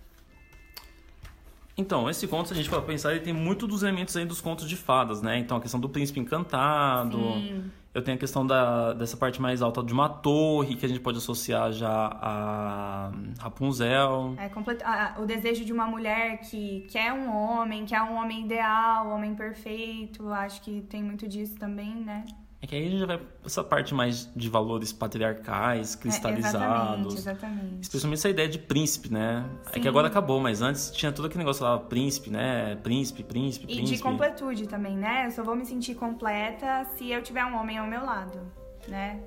Então, 1.76 2.10
esse 2.10 2.26
conto, 2.26 2.48
se 2.48 2.54
a 2.54 2.56
gente 2.56 2.68
for 2.68 2.82
pensar, 2.82 3.12
ele 3.12 3.20
tem 3.20 3.32
muito 3.32 3.68
dos 3.68 3.84
elementos 3.84 4.16
aí 4.16 4.24
dos 4.24 4.40
contos 4.40 4.68
de 4.68 4.76
fadas, 4.76 5.22
né? 5.22 5.38
Então, 5.38 5.56
a 5.56 5.60
questão 5.60 5.78
do 5.78 5.88
príncipe 5.88 6.18
encantado. 6.18 7.18
Sim. 7.18 7.70
Eu 7.94 8.02
tenho 8.02 8.16
a 8.16 8.18
questão 8.18 8.44
da, 8.44 8.92
dessa 8.92 9.16
parte 9.16 9.40
mais 9.40 9.62
alta 9.62 9.80
de 9.80 9.92
uma 9.92 10.08
torre, 10.08 10.74
que 10.74 10.84
a 10.84 10.88
gente 10.88 10.98
pode 10.98 11.18
associar 11.18 11.70
já 11.70 11.88
a 11.88 13.12
Rapunzel. 13.38 14.34
É, 14.36 14.48
completo, 14.48 14.84
o 15.18 15.24
desejo 15.24 15.64
de 15.64 15.72
uma 15.72 15.86
mulher 15.86 16.40
que 16.40 16.86
quer 16.90 17.12
um 17.12 17.32
homem, 17.32 17.84
que 17.84 17.94
é 17.94 18.02
um 18.02 18.16
homem 18.16 18.44
ideal, 18.46 19.06
um 19.06 19.14
homem 19.14 19.36
perfeito. 19.36 20.28
Acho 20.28 20.60
que 20.60 20.80
tem 20.80 21.04
muito 21.04 21.28
disso 21.28 21.54
também, 21.56 21.94
né? 21.94 22.24
É 22.64 22.66
que 22.66 22.75
aí 22.75 22.87
a 22.87 22.88
gente 22.88 23.00
já 23.00 23.04
vai 23.06 23.21
essa 23.44 23.62
parte 23.62 23.94
mais 23.94 24.26
de 24.35 24.49
valores 24.49 24.90
patriarcais, 24.90 25.94
cristalizados. 25.94 27.14
É, 27.14 27.18
exatamente, 27.18 27.18
exatamente. 27.18 27.83
Especialmente 27.83 28.18
essa 28.21 28.28
ideia 28.30 28.49
de 28.49 28.59
príncipe, 28.59 29.12
né? 29.12 29.44
Sim. 29.64 29.71
É 29.75 29.80
que 29.80 29.87
agora 29.87 30.09
acabou, 30.09 30.40
mas 30.40 30.62
antes 30.62 30.90
tinha 30.90 31.12
todo 31.12 31.26
aquele 31.26 31.40
negócio 31.40 31.62
lá, 31.62 31.78
príncipe, 31.78 32.30
né? 32.30 32.76
Príncipe, 32.76 33.23
príncipe, 33.23 33.66
príncipe. 33.66 33.92
E 33.92 33.97
de 33.97 34.02
completude 34.02 34.66
também, 34.66 34.97
né? 34.97 35.26
Eu 35.26 35.30
só 35.30 35.42
vou 35.42 35.54
me 35.54 35.66
sentir 35.66 35.94
completa 35.94 36.87
se 36.97 37.11
eu 37.11 37.23
tiver 37.23 37.44
um 37.44 37.54
homem 37.54 37.76
ao 37.76 37.87
meu 37.87 38.02
lado, 38.02 38.40
né? 38.88 39.21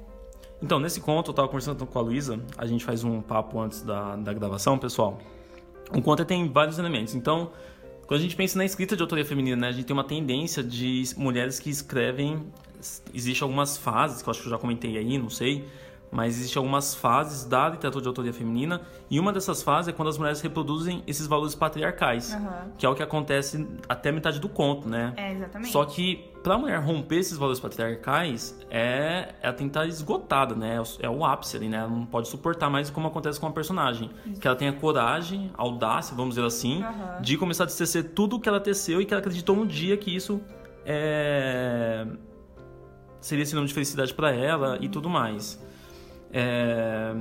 Então, 0.59 0.79
nesse 0.79 0.99
conto, 0.99 1.29
eu 1.29 1.35
tava 1.35 1.47
conversando 1.47 1.85
com 1.85 1.99
a 1.99 2.01
Luísa, 2.01 2.39
a 2.57 2.65
gente 2.65 2.83
faz 2.83 3.03
um 3.03 3.21
papo 3.21 3.59
antes 3.59 3.83
da, 3.83 4.15
da 4.15 4.33
gravação, 4.33 4.79
pessoal. 4.79 5.19
Um 5.93 6.01
conto 6.01 6.25
tem 6.25 6.51
vários 6.51 6.79
elementos. 6.79 7.13
Então, 7.13 7.51
quando 8.07 8.19
a 8.19 8.23
gente 8.23 8.35
pensa 8.35 8.57
na 8.57 8.65
escrita 8.65 8.95
de 8.95 9.01
autoria 9.03 9.23
feminina, 9.23 9.57
né, 9.57 9.67
a 9.67 9.71
gente 9.71 9.85
tem 9.85 9.93
uma 9.93 10.03
tendência 10.03 10.63
de 10.63 11.03
mulheres 11.15 11.59
que 11.59 11.69
escrevem 11.69 12.51
Existem 13.13 13.45
algumas 13.45 13.77
fases, 13.77 14.21
que 14.21 14.29
eu 14.29 14.31
acho 14.31 14.41
que 14.41 14.47
eu 14.47 14.51
já 14.51 14.57
comentei 14.57 14.97
aí, 14.97 15.17
não 15.17 15.29
sei, 15.29 15.67
mas 16.11 16.37
existem 16.37 16.59
algumas 16.59 16.95
fases 16.95 17.43
da 17.43 17.69
literatura 17.69 18.01
de 18.01 18.07
autoria 18.07 18.33
feminina 18.33 18.81
e 19.09 19.19
uma 19.19 19.33
dessas 19.33 19.61
fases 19.61 19.89
é 19.89 19.91
quando 19.91 20.09
as 20.09 20.17
mulheres 20.17 20.41
reproduzem 20.41 21.03
esses 21.05 21.27
valores 21.27 21.55
patriarcais, 21.55 22.33
uhum. 22.33 22.71
que 22.77 22.85
é 22.85 22.89
o 22.89 22.95
que 22.95 23.03
acontece 23.03 23.67
até 23.87 24.09
a 24.09 24.13
metade 24.13 24.39
do 24.39 24.49
conto, 24.49 24.87
né? 24.87 25.13
É, 25.17 25.33
exatamente. 25.33 25.71
Só 25.71 25.83
que 25.85 26.31
para 26.43 26.55
a 26.55 26.57
mulher 26.57 26.79
romper 26.79 27.17
esses 27.17 27.37
valores 27.37 27.59
patriarcais 27.59 28.57
é 28.69 29.35
ela 29.41 29.53
tem 29.53 29.67
que 29.67 29.71
estar 29.77 29.85
esgotada, 29.85 30.55
né? 30.55 30.81
É 30.99 31.09
o 31.09 31.25
ápice 31.25 31.57
ali, 31.57 31.67
né? 31.67 31.77
Ela 31.77 31.89
não 31.89 32.05
pode 32.05 32.29
suportar 32.29 32.69
mais 32.69 32.89
como 32.89 33.07
acontece 33.07 33.39
com 33.39 33.47
a 33.47 33.51
personagem, 33.51 34.09
Isso. 34.25 34.39
que 34.39 34.47
ela 34.47 34.55
tenha 34.55 34.71
coragem, 34.73 35.51
audácia, 35.57 36.15
vamos 36.15 36.35
dizer 36.35 36.47
assim, 36.47 36.83
uhum. 36.83 37.21
de 37.21 37.37
começar 37.37 37.65
a 37.65 37.67
tecer 37.67 38.11
tudo 38.11 38.37
o 38.37 38.39
que 38.39 38.47
ela 38.47 38.59
teceu 38.59 39.01
e 39.01 39.05
que 39.05 39.13
ela 39.13 39.19
acreditou 39.19 39.55
um 39.55 39.65
dia 39.65 39.97
que 39.97 40.15
isso 40.15 40.41
é 40.85 42.07
seria 43.27 43.45
sinônimo 43.45 43.67
de 43.67 43.73
felicidade 43.73 44.13
para 44.13 44.33
ela 44.33 44.77
e 44.81 44.87
tudo 44.87 45.09
mais. 45.09 45.61
É... 46.31 47.13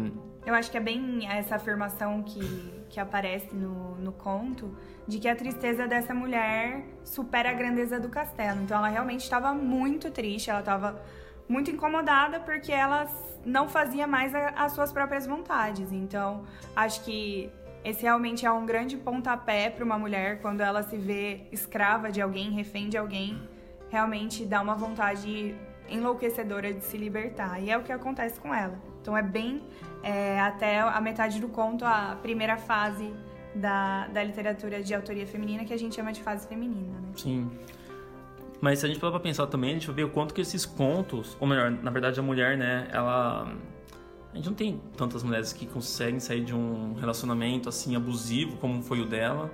Eu 0.44 0.54
acho 0.54 0.70
que 0.70 0.76
é 0.76 0.80
bem 0.80 1.28
essa 1.28 1.56
afirmação 1.56 2.22
que, 2.22 2.40
que 2.88 3.00
aparece 3.00 3.52
no, 3.52 3.96
no 3.96 4.12
conto 4.12 4.76
de 5.08 5.18
que 5.18 5.26
a 5.26 5.34
tristeza 5.34 5.88
dessa 5.88 6.14
mulher 6.14 6.84
supera 7.04 7.50
a 7.50 7.52
grandeza 7.52 7.98
do 7.98 8.08
castelo. 8.08 8.62
Então 8.62 8.78
ela 8.78 8.88
realmente 8.88 9.22
estava 9.22 9.52
muito 9.52 10.08
triste, 10.12 10.48
ela 10.48 10.60
estava 10.60 11.02
muito 11.48 11.70
incomodada 11.70 12.38
porque 12.38 12.70
ela 12.70 13.08
não 13.44 13.68
fazia 13.68 14.06
mais 14.06 14.32
a, 14.36 14.50
as 14.50 14.72
suas 14.72 14.92
próprias 14.92 15.26
vontades. 15.26 15.90
Então 15.90 16.44
acho 16.76 17.02
que 17.04 17.50
esse 17.84 18.02
realmente 18.02 18.46
é 18.46 18.50
um 18.50 18.64
grande 18.64 18.96
pontapé 18.96 19.68
para 19.68 19.84
uma 19.84 19.98
mulher 19.98 20.40
quando 20.40 20.60
ela 20.60 20.84
se 20.84 20.96
vê 20.96 21.48
escrava 21.50 22.10
de 22.10 22.20
alguém, 22.22 22.52
refém 22.52 22.88
de 22.88 22.96
alguém. 22.96 23.36
Realmente 23.90 24.44
dá 24.44 24.60
uma 24.60 24.74
vontade 24.76 25.56
enlouquecedora 25.88 26.72
de 26.72 26.84
se 26.84 26.96
libertar. 26.96 27.60
E 27.60 27.70
é 27.70 27.76
o 27.76 27.82
que 27.82 27.92
acontece 27.92 28.38
com 28.40 28.54
ela. 28.54 28.78
Então 29.00 29.16
é 29.16 29.22
bem 29.22 29.62
é, 30.02 30.40
até 30.40 30.80
a 30.80 31.00
metade 31.00 31.40
do 31.40 31.48
conto, 31.48 31.84
a 31.84 32.18
primeira 32.20 32.56
fase 32.56 33.12
da, 33.54 34.06
da 34.08 34.22
literatura 34.22 34.82
de 34.82 34.94
autoria 34.94 35.26
feminina, 35.26 35.64
que 35.64 35.72
a 35.72 35.78
gente 35.78 35.94
chama 35.94 36.12
de 36.12 36.22
fase 36.22 36.46
feminina, 36.46 37.00
né? 37.00 37.08
Sim. 37.16 37.50
Mas 38.60 38.78
se 38.80 38.86
a 38.86 38.88
gente 38.88 38.98
for 38.98 39.10
pra 39.10 39.20
pensar 39.20 39.46
também, 39.46 39.70
a 39.70 39.72
gente 39.74 39.86
vai 39.86 39.96
ver 39.96 40.04
o 40.04 40.10
quanto 40.10 40.32
que 40.32 40.40
esses 40.40 40.64
contos, 40.64 41.36
ou 41.38 41.46
melhor, 41.46 41.70
na 41.70 41.90
verdade 41.90 42.18
a 42.18 42.22
mulher, 42.22 42.56
né, 42.56 42.88
ela... 42.92 43.52
A 44.32 44.36
gente 44.36 44.46
não 44.46 44.54
tem 44.54 44.80
tantas 44.96 45.22
mulheres 45.22 45.52
que 45.52 45.66
conseguem 45.66 46.20
sair 46.20 46.44
de 46.44 46.54
um 46.54 46.92
relacionamento 46.94 47.70
assim 47.70 47.96
abusivo 47.96 48.58
como 48.58 48.82
foi 48.82 49.00
o 49.00 49.06
dela 49.06 49.50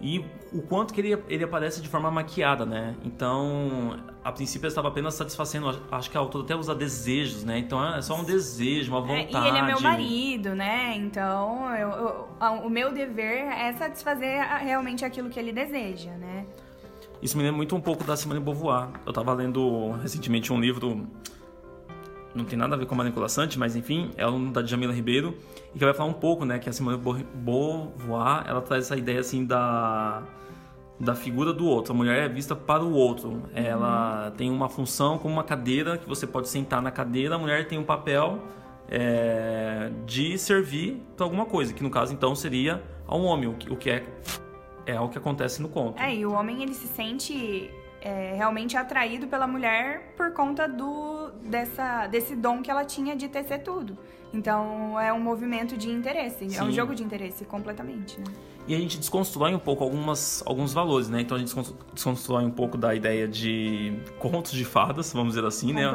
e 0.00 0.24
o 0.52 0.62
quanto 0.62 0.94
que 0.94 1.00
ele, 1.00 1.22
ele 1.28 1.44
aparece 1.44 1.82
de 1.82 1.88
forma 1.88 2.10
maquiada, 2.10 2.64
né? 2.64 2.94
Então, 3.04 3.98
a 4.22 4.30
princípio 4.30 4.66
eu 4.66 4.68
estava 4.68 4.88
apenas 4.88 5.14
satisfazendo, 5.14 5.82
acho 5.90 6.10
que 6.10 6.16
a 6.16 6.20
autora 6.20 6.44
até 6.44 6.54
usa 6.54 6.74
desejos, 6.74 7.44
né? 7.44 7.58
Então 7.58 7.84
é 7.94 8.00
só 8.00 8.14
um 8.14 8.24
desejo, 8.24 8.92
uma 8.92 9.00
vontade. 9.00 9.36
É, 9.36 9.40
e 9.40 9.48
ele 9.48 9.58
é 9.58 9.62
meu 9.62 9.80
marido, 9.80 10.54
né? 10.54 10.94
então 10.96 11.74
eu, 11.74 11.88
eu, 11.90 12.28
o 12.64 12.70
meu 12.70 12.92
dever 12.92 13.46
é 13.46 13.72
satisfazer 13.72 14.40
realmente 14.60 15.04
aquilo 15.04 15.28
que 15.28 15.38
ele 15.38 15.52
deseja, 15.52 16.12
né? 16.12 16.46
Isso 17.20 17.36
me 17.36 17.42
lembra 17.42 17.56
muito 17.56 17.74
um 17.74 17.80
pouco 17.80 18.04
da 18.04 18.16
Simone 18.16 18.38
Beauvoir. 18.38 18.90
Eu 19.04 19.10
estava 19.10 19.32
lendo 19.32 19.90
recentemente 20.00 20.52
um 20.52 20.60
livro 20.60 21.08
não 22.38 22.44
tem 22.44 22.58
nada 22.58 22.74
a 22.74 22.78
ver 22.78 22.86
com 22.86 22.94
a 22.94 22.98
Maria 22.98 23.28
Sante, 23.28 23.58
mas 23.58 23.76
enfim, 23.76 24.10
é 24.16 24.26
um 24.26 24.50
da 24.50 24.64
Jamila 24.64 24.92
Ribeiro, 24.92 25.36
e 25.74 25.78
que 25.78 25.84
vai 25.84 25.92
falar 25.92 26.08
um 26.08 26.14
pouco, 26.14 26.44
né, 26.44 26.58
que 26.58 26.68
a 26.68 26.72
Simone 26.72 26.96
Beauvoir, 26.96 28.44
ela 28.46 28.62
traz 28.62 28.84
essa 28.84 28.96
ideia, 28.96 29.20
assim, 29.20 29.44
da, 29.44 30.22
da 30.98 31.14
figura 31.14 31.52
do 31.52 31.66
outro. 31.66 31.92
A 31.92 31.96
mulher 31.96 32.24
é 32.24 32.28
vista 32.28 32.56
para 32.56 32.82
o 32.82 32.92
outro. 32.92 33.42
Ela 33.54 34.26
uhum. 34.26 34.36
tem 34.36 34.50
uma 34.50 34.68
função 34.68 35.18
como 35.18 35.34
uma 35.34 35.44
cadeira, 35.44 35.98
que 35.98 36.08
você 36.08 36.26
pode 36.26 36.48
sentar 36.48 36.80
na 36.80 36.90
cadeira, 36.90 37.34
a 37.34 37.38
mulher 37.38 37.66
tem 37.66 37.78
um 37.78 37.84
papel 37.84 38.38
é, 38.88 39.90
de 40.06 40.38
servir 40.38 41.02
para 41.16 41.26
alguma 41.26 41.44
coisa, 41.44 41.74
que 41.74 41.82
no 41.82 41.90
caso, 41.90 42.12
então, 42.12 42.34
seria 42.34 42.82
ao 43.06 43.20
homem, 43.22 43.48
o 43.48 43.54
que, 43.54 43.70
o 43.72 43.76
que 43.76 43.90
é, 43.90 44.04
é 44.86 45.00
o 45.00 45.08
que 45.08 45.18
acontece 45.18 45.60
no 45.60 45.68
conto. 45.68 46.00
É, 46.00 46.14
e 46.14 46.24
o 46.24 46.32
homem, 46.32 46.62
ele 46.62 46.74
se 46.74 46.86
sente 46.86 47.70
é, 48.00 48.34
realmente 48.36 48.76
atraído 48.76 49.26
pela 49.26 49.46
mulher 49.46 50.14
por 50.16 50.32
conta 50.32 50.68
do, 50.68 51.30
dessa, 51.44 52.06
desse 52.06 52.36
dom 52.36 52.62
que 52.62 52.70
ela 52.70 52.84
tinha 52.84 53.16
de 53.16 53.28
tecer 53.28 53.62
tudo. 53.62 53.96
Então 54.32 54.98
é 55.00 55.12
um 55.12 55.20
movimento 55.20 55.76
de 55.76 55.90
interesse, 55.90 56.48
Sim. 56.50 56.58
é 56.58 56.62
um 56.62 56.70
jogo 56.70 56.94
de 56.94 57.02
interesse 57.02 57.44
completamente, 57.44 58.20
né? 58.20 58.26
E 58.66 58.74
a 58.74 58.78
gente 58.78 58.98
desconstrói 58.98 59.54
um 59.54 59.58
pouco 59.58 59.82
algumas, 59.82 60.42
alguns 60.44 60.74
valores, 60.74 61.08
né? 61.08 61.22
Então 61.22 61.34
a 61.34 61.40
gente 61.40 61.54
desconstrói 61.94 62.44
um 62.44 62.50
pouco 62.50 62.76
da 62.76 62.94
ideia 62.94 63.26
de 63.26 63.98
contos 64.18 64.52
de 64.52 64.62
fadas, 64.62 65.10
vamos 65.10 65.34
dizer 65.34 65.46
assim, 65.46 65.72
né? 65.72 65.90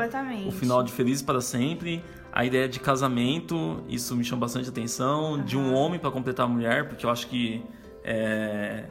O 0.47 0.51
final 0.51 0.81
de 0.81 0.91
Felizes 0.91 1.21
para 1.21 1.39
Sempre, 1.39 2.03
a 2.31 2.43
ideia 2.43 2.67
de 2.67 2.79
casamento, 2.79 3.83
isso 3.87 4.15
me 4.15 4.23
chama 4.23 4.41
bastante 4.41 4.67
atenção, 4.67 5.33
uhum. 5.33 5.43
de 5.43 5.55
um 5.55 5.71
homem 5.75 5.99
para 5.99 6.09
completar 6.09 6.47
a 6.47 6.49
mulher, 6.49 6.87
porque 6.87 7.05
eu 7.05 7.11
acho 7.11 7.27
que 7.27 7.63
é, 8.03 8.85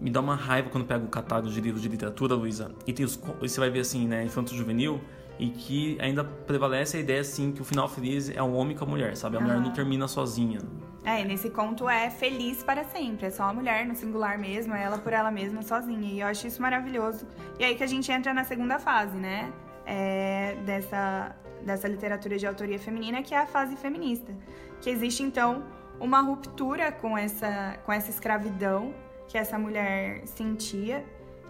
me 0.00 0.10
dá 0.10 0.20
uma 0.20 0.34
raiva 0.34 0.70
quando 0.70 0.86
pego 0.86 1.06
o 1.06 1.08
catálogo 1.08 1.50
de 1.50 1.60
livros 1.60 1.82
de 1.82 1.88
literatura, 1.88 2.34
Luísa, 2.34 2.72
e 2.86 2.92
tem 2.92 3.04
os, 3.04 3.16
você 3.40 3.60
vai 3.60 3.70
ver 3.70 3.80
assim, 3.80 4.08
né, 4.08 4.24
infanto 4.24 4.54
juvenil, 4.54 5.00
e 5.38 5.48
que 5.48 5.96
ainda 6.00 6.22
prevalece 6.22 6.96
a 6.96 7.00
ideia 7.00 7.20
assim 7.20 7.52
que 7.52 7.62
o 7.62 7.64
final 7.64 7.88
feliz 7.88 8.28
é 8.30 8.42
um 8.42 8.54
homem 8.54 8.76
com 8.76 8.84
a 8.84 8.88
mulher, 8.88 9.16
sabe? 9.16 9.38
A 9.38 9.40
mulher 9.40 9.58
não 9.58 9.72
termina 9.72 10.06
sozinha. 10.06 10.60
É, 11.02 11.24
nesse 11.24 11.48
conto 11.48 11.88
é 11.88 12.10
feliz 12.10 12.62
para 12.62 12.84
sempre, 12.84 13.26
é 13.26 13.30
só 13.30 13.44
a 13.44 13.52
mulher 13.52 13.86
no 13.86 13.94
singular 13.94 14.38
mesmo, 14.38 14.74
é 14.74 14.82
ela 14.82 14.98
por 14.98 15.14
ela 15.14 15.30
mesma 15.30 15.62
sozinha. 15.62 16.12
E 16.12 16.20
eu 16.20 16.26
acho 16.26 16.46
isso 16.46 16.60
maravilhoso. 16.60 17.26
E 17.58 17.64
aí 17.64 17.74
que 17.74 17.82
a 17.82 17.86
gente 17.86 18.12
entra 18.12 18.34
na 18.34 18.44
segunda 18.44 18.78
fase, 18.78 19.16
né? 19.16 19.50
É, 19.86 20.56
dessa 20.66 21.34
dessa 21.64 21.88
literatura 21.88 22.38
de 22.38 22.46
autoria 22.46 22.78
feminina, 22.78 23.22
que 23.22 23.34
é 23.34 23.38
a 23.38 23.46
fase 23.46 23.76
feminista. 23.76 24.34
Que 24.80 24.90
existe, 24.90 25.22
então, 25.22 25.62
uma 25.98 26.20
ruptura 26.20 26.90
com 26.90 27.16
essa, 27.16 27.78
com 27.84 27.92
essa 27.92 28.10
escravidão 28.10 28.94
que 29.30 29.38
essa 29.38 29.56
mulher 29.56 30.22
sentia 30.26 31.04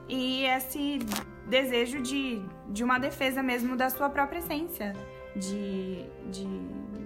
e 0.07 0.45
esse 0.45 0.99
desejo 1.49 2.03
de, 2.03 2.43
de 2.69 2.85
uma 2.85 2.99
defesa 2.99 3.43
mesmo 3.43 3.75
da 3.75 3.89
sua 3.89 4.11
própria 4.11 4.39
essência 4.39 4.93
de, 5.35 6.05
de, 6.31 6.47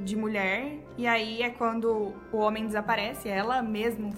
de 0.02 0.16
mulher. 0.16 0.78
E 0.98 1.06
aí 1.06 1.42
é 1.42 1.50
quando 1.50 2.12
o 2.32 2.38
homem 2.38 2.66
desaparece, 2.66 3.28
ela 3.28 3.62
mesmo 3.62 4.12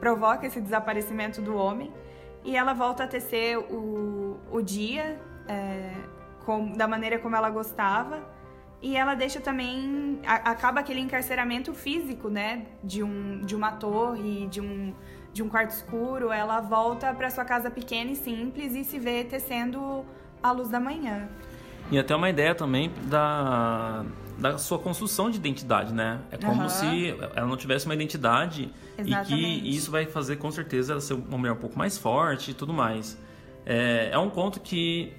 provoca 0.00 0.46
esse 0.46 0.62
desaparecimento 0.62 1.42
do 1.42 1.54
homem. 1.54 1.92
E 2.42 2.56
ela 2.56 2.72
volta 2.72 3.04
a 3.04 3.06
tecer 3.06 3.58
o, 3.58 4.38
o 4.50 4.62
dia 4.62 5.20
é, 5.46 5.92
com, 6.46 6.72
da 6.72 6.88
maneira 6.88 7.18
como 7.18 7.36
ela 7.36 7.50
gostava. 7.50 8.34
E 8.80 8.96
ela 8.96 9.14
deixa 9.14 9.40
também. 9.40 10.20
A, 10.24 10.52
acaba 10.52 10.80
aquele 10.80 11.00
encarceramento 11.00 11.74
físico, 11.74 12.30
né? 12.30 12.66
De, 12.84 13.02
um, 13.02 13.40
de 13.40 13.56
uma 13.56 13.72
torre, 13.72 14.46
de 14.46 14.60
um, 14.60 14.94
de 15.36 15.42
um 15.42 15.48
quarto 15.48 15.70
escuro. 15.70 16.32
Ela 16.32 16.60
volta 16.60 17.12
para 17.14 17.30
sua 17.30 17.44
casa 17.44 17.70
pequena 17.70 18.10
e 18.10 18.16
simples 18.16 18.74
e 18.74 18.82
se 18.82 18.98
vê 18.98 19.22
tecendo 19.22 20.04
a 20.42 20.50
luz 20.50 20.68
da 20.68 20.80
manhã. 20.80 21.28
E 21.90 21.98
até 21.98 22.16
uma 22.16 22.28
ideia 22.28 22.54
também 22.54 22.90
da, 23.04 24.04
da 24.38 24.58
sua 24.58 24.78
construção 24.78 25.30
de 25.30 25.36
identidade, 25.36 25.92
né? 25.92 26.20
É 26.32 26.36
como 26.36 26.62
uhum. 26.62 26.68
se 26.68 27.14
ela 27.34 27.46
não 27.46 27.56
tivesse 27.56 27.86
uma 27.86 27.94
identidade 27.94 28.72
Exatamente. 28.98 29.34
e 29.34 29.60
que 29.60 29.68
isso 29.68 29.90
vai 29.90 30.06
fazer 30.06 30.36
com 30.36 30.50
certeza 30.50 30.94
ela 30.94 31.00
ser 31.00 31.14
uma 31.14 31.38
mulher 31.38 31.52
um 31.52 31.56
pouco 31.56 31.78
mais 31.78 31.96
forte 31.96 32.50
e 32.50 32.54
tudo 32.54 32.72
mais. 32.72 33.16
É, 33.64 34.10
é 34.12 34.18
um 34.18 34.30
conto 34.30 34.58
que 34.58 35.12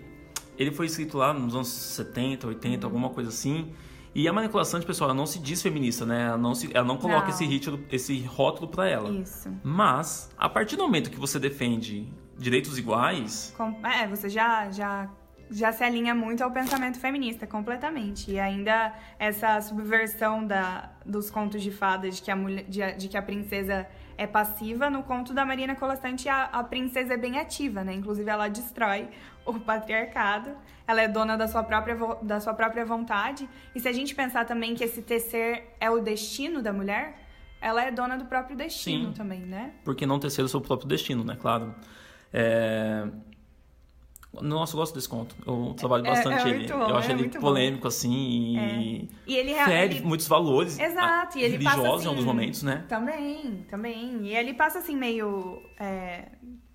ele 0.58 0.72
foi 0.72 0.88
escrito 0.88 1.18
lá 1.18 1.32
nos 1.34 1.54
anos 1.56 1.68
70, 1.70 2.48
80, 2.48 2.86
uhum. 2.86 2.92
alguma 2.92 3.10
coisa 3.12 3.30
assim. 3.30 3.72
E 4.18 4.28
a 4.28 4.34
manipulação 4.34 4.80
de 4.80 4.86
pessoal, 4.88 5.12
ela 5.12 5.16
não 5.16 5.28
se 5.28 5.38
diz 5.38 5.62
feminista, 5.62 6.04
né? 6.04 6.30
Ela 6.30 6.40
não, 6.40 6.56
se, 6.56 6.76
ela 6.76 6.88
não 6.88 6.98
coloca 6.98 7.28
não. 7.28 7.30
Esse, 7.30 7.46
ritmo, 7.46 7.80
esse 7.92 8.20
rótulo 8.24 8.68
para 8.68 8.90
ela. 8.90 9.12
Isso. 9.12 9.48
Mas, 9.64 10.32
a 10.36 10.50
partir 10.50 10.76
do 10.76 10.82
momento 10.82 11.12
que 11.12 11.20
você 11.20 11.38
defende 11.38 12.12
direitos 12.36 12.80
iguais. 12.80 13.54
Com, 13.56 13.80
é, 13.86 14.08
você 14.08 14.28
já, 14.28 14.72
já 14.72 15.08
já 15.52 15.72
se 15.72 15.84
alinha 15.84 16.16
muito 16.16 16.44
ao 16.44 16.50
pensamento 16.50 17.00
feminista, 17.00 17.46
completamente. 17.46 18.32
E 18.32 18.40
ainda 18.40 18.92
essa 19.20 19.62
subversão 19.62 20.46
da, 20.46 20.92
dos 21.06 21.30
contos 21.30 21.62
de 21.62 21.70
fadas 21.70 22.16
de 22.16 22.24
que, 22.24 22.32
a 22.32 22.36
mulher, 22.36 22.66
de, 22.68 22.94
de 22.94 23.08
que 23.08 23.18
a 23.18 23.22
princesa 23.22 23.88
é 24.18 24.26
passiva, 24.26 24.90
no 24.90 25.04
conto 25.04 25.34
da 25.34 25.46
Marina 25.46 25.76
Colastanti 25.76 26.28
a, 26.28 26.46
a 26.46 26.64
princesa 26.64 27.14
é 27.14 27.18
bem 27.18 27.40
ativa, 27.40 27.84
né? 27.84 27.94
Inclusive 27.94 28.30
ela 28.30 28.48
destrói 28.48 29.08
o 29.46 29.60
patriarcado, 29.60 30.52
ela 30.88 31.02
é 31.02 31.08
dona 31.08 31.38
da 31.38 31.48
sua, 31.48 31.64
própria, 31.64 31.96
da 32.22 32.40
sua 32.40 32.54
própria 32.54 32.84
vontade. 32.84 33.48
E 33.76 33.80
se 33.80 33.88
a 33.88 33.94
gente 33.94 34.16
pensar 34.16 34.46
também 34.46 34.74
que 34.74 34.84
esse 34.84 35.02
tecer 35.02 35.76
é 35.80 35.90
o 35.90 36.00
destino 36.00 36.62
da 36.62 36.74
mulher, 36.74 37.20
ela 37.62 37.84
é 37.84 37.92
dona 37.92 38.18
do 38.18 38.26
próprio 38.26 38.58
destino 38.58 39.10
Sim, 39.10 39.14
também, 39.14 39.42
né? 39.42 39.74
Porque 39.84 40.06
não 40.06 40.20
tecer 40.20 40.44
o 40.44 40.48
seu 40.48 40.62
próprio 40.62 40.88
destino, 40.88 41.24
né? 41.24 41.38
Claro. 41.40 41.74
É... 42.34 43.08
Nossa, 44.42 44.76
eu 44.76 44.80
gosto 44.80 44.96
desse 44.96 45.10
conto. 45.10 45.36
Eu 45.46 45.74
trabalho 45.76 46.06
é, 46.06 46.10
bastante 46.10 46.48
é, 46.48 46.52
é 46.52 46.56
ele. 46.56 46.68
Bom, 46.68 46.90
eu 46.90 46.96
acho 46.96 47.12
ele 47.12 47.30
polêmico, 47.30 47.84
bom. 47.84 47.88
assim, 47.88 48.12
e, 48.14 48.58
é. 48.58 49.08
e 49.28 49.36
ele 49.36 49.54
fere 49.54 49.96
ele... 49.96 50.06
muitos 50.06 50.28
valores 50.28 50.80
Exato, 50.80 51.38
e 51.38 51.44
ele 51.44 51.54
religiosos 51.54 51.82
passa, 51.82 51.96
assim, 51.96 52.06
em 52.06 52.10
alguns 52.10 52.26
momentos, 52.26 52.64
né? 52.64 52.86
Também, 52.88 53.66
também. 53.70 54.26
E 54.28 54.36
ele 54.36 54.54
passa 54.54 54.80
assim 54.80 54.96
meio. 54.96 55.62
É, 55.80 56.30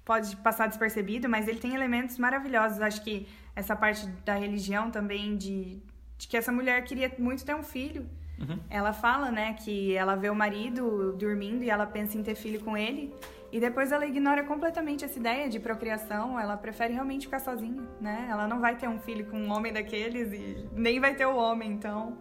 pode 0.04 0.36
passar 0.36 0.66
despercebido, 0.68 1.28
mas 1.28 1.48
ele 1.48 1.58
tem 1.58 1.74
elementos 1.74 2.18
maravilhosos. 2.18 2.80
Acho 2.80 3.02
que 3.02 3.26
essa 3.54 3.76
parte 3.76 4.06
da 4.24 4.34
religião 4.34 4.90
também, 4.90 5.36
de, 5.36 5.82
de 6.18 6.28
que 6.28 6.36
essa 6.36 6.52
mulher 6.52 6.84
queria 6.84 7.12
muito 7.18 7.44
ter 7.44 7.54
um 7.54 7.62
filho. 7.62 8.06
Uhum. 8.38 8.58
Ela 8.68 8.92
fala, 8.92 9.30
né, 9.30 9.54
que 9.54 9.94
ela 9.94 10.16
vê 10.16 10.28
o 10.28 10.34
marido 10.34 11.14
dormindo 11.18 11.62
e 11.62 11.70
ela 11.70 11.86
pensa 11.86 12.18
em 12.18 12.22
ter 12.22 12.34
filho 12.34 12.60
com 12.60 12.76
ele. 12.76 13.14
E 13.52 13.60
depois 13.60 13.92
ela 13.92 14.06
ignora 14.06 14.42
completamente 14.44 15.04
essa 15.04 15.18
ideia 15.18 15.46
de 15.46 15.60
procriação, 15.60 16.40
ela 16.40 16.56
prefere 16.56 16.94
realmente 16.94 17.26
ficar 17.26 17.38
sozinha, 17.38 17.82
né? 18.00 18.26
Ela 18.30 18.48
não 18.48 18.60
vai 18.60 18.76
ter 18.76 18.88
um 18.88 18.98
filho 18.98 19.26
com 19.26 19.36
um 19.36 19.52
homem 19.52 19.70
daqueles 19.70 20.32
e 20.32 20.66
nem 20.72 20.98
vai 20.98 21.14
ter 21.14 21.26
o 21.26 21.36
homem, 21.36 21.70
então 21.70 22.16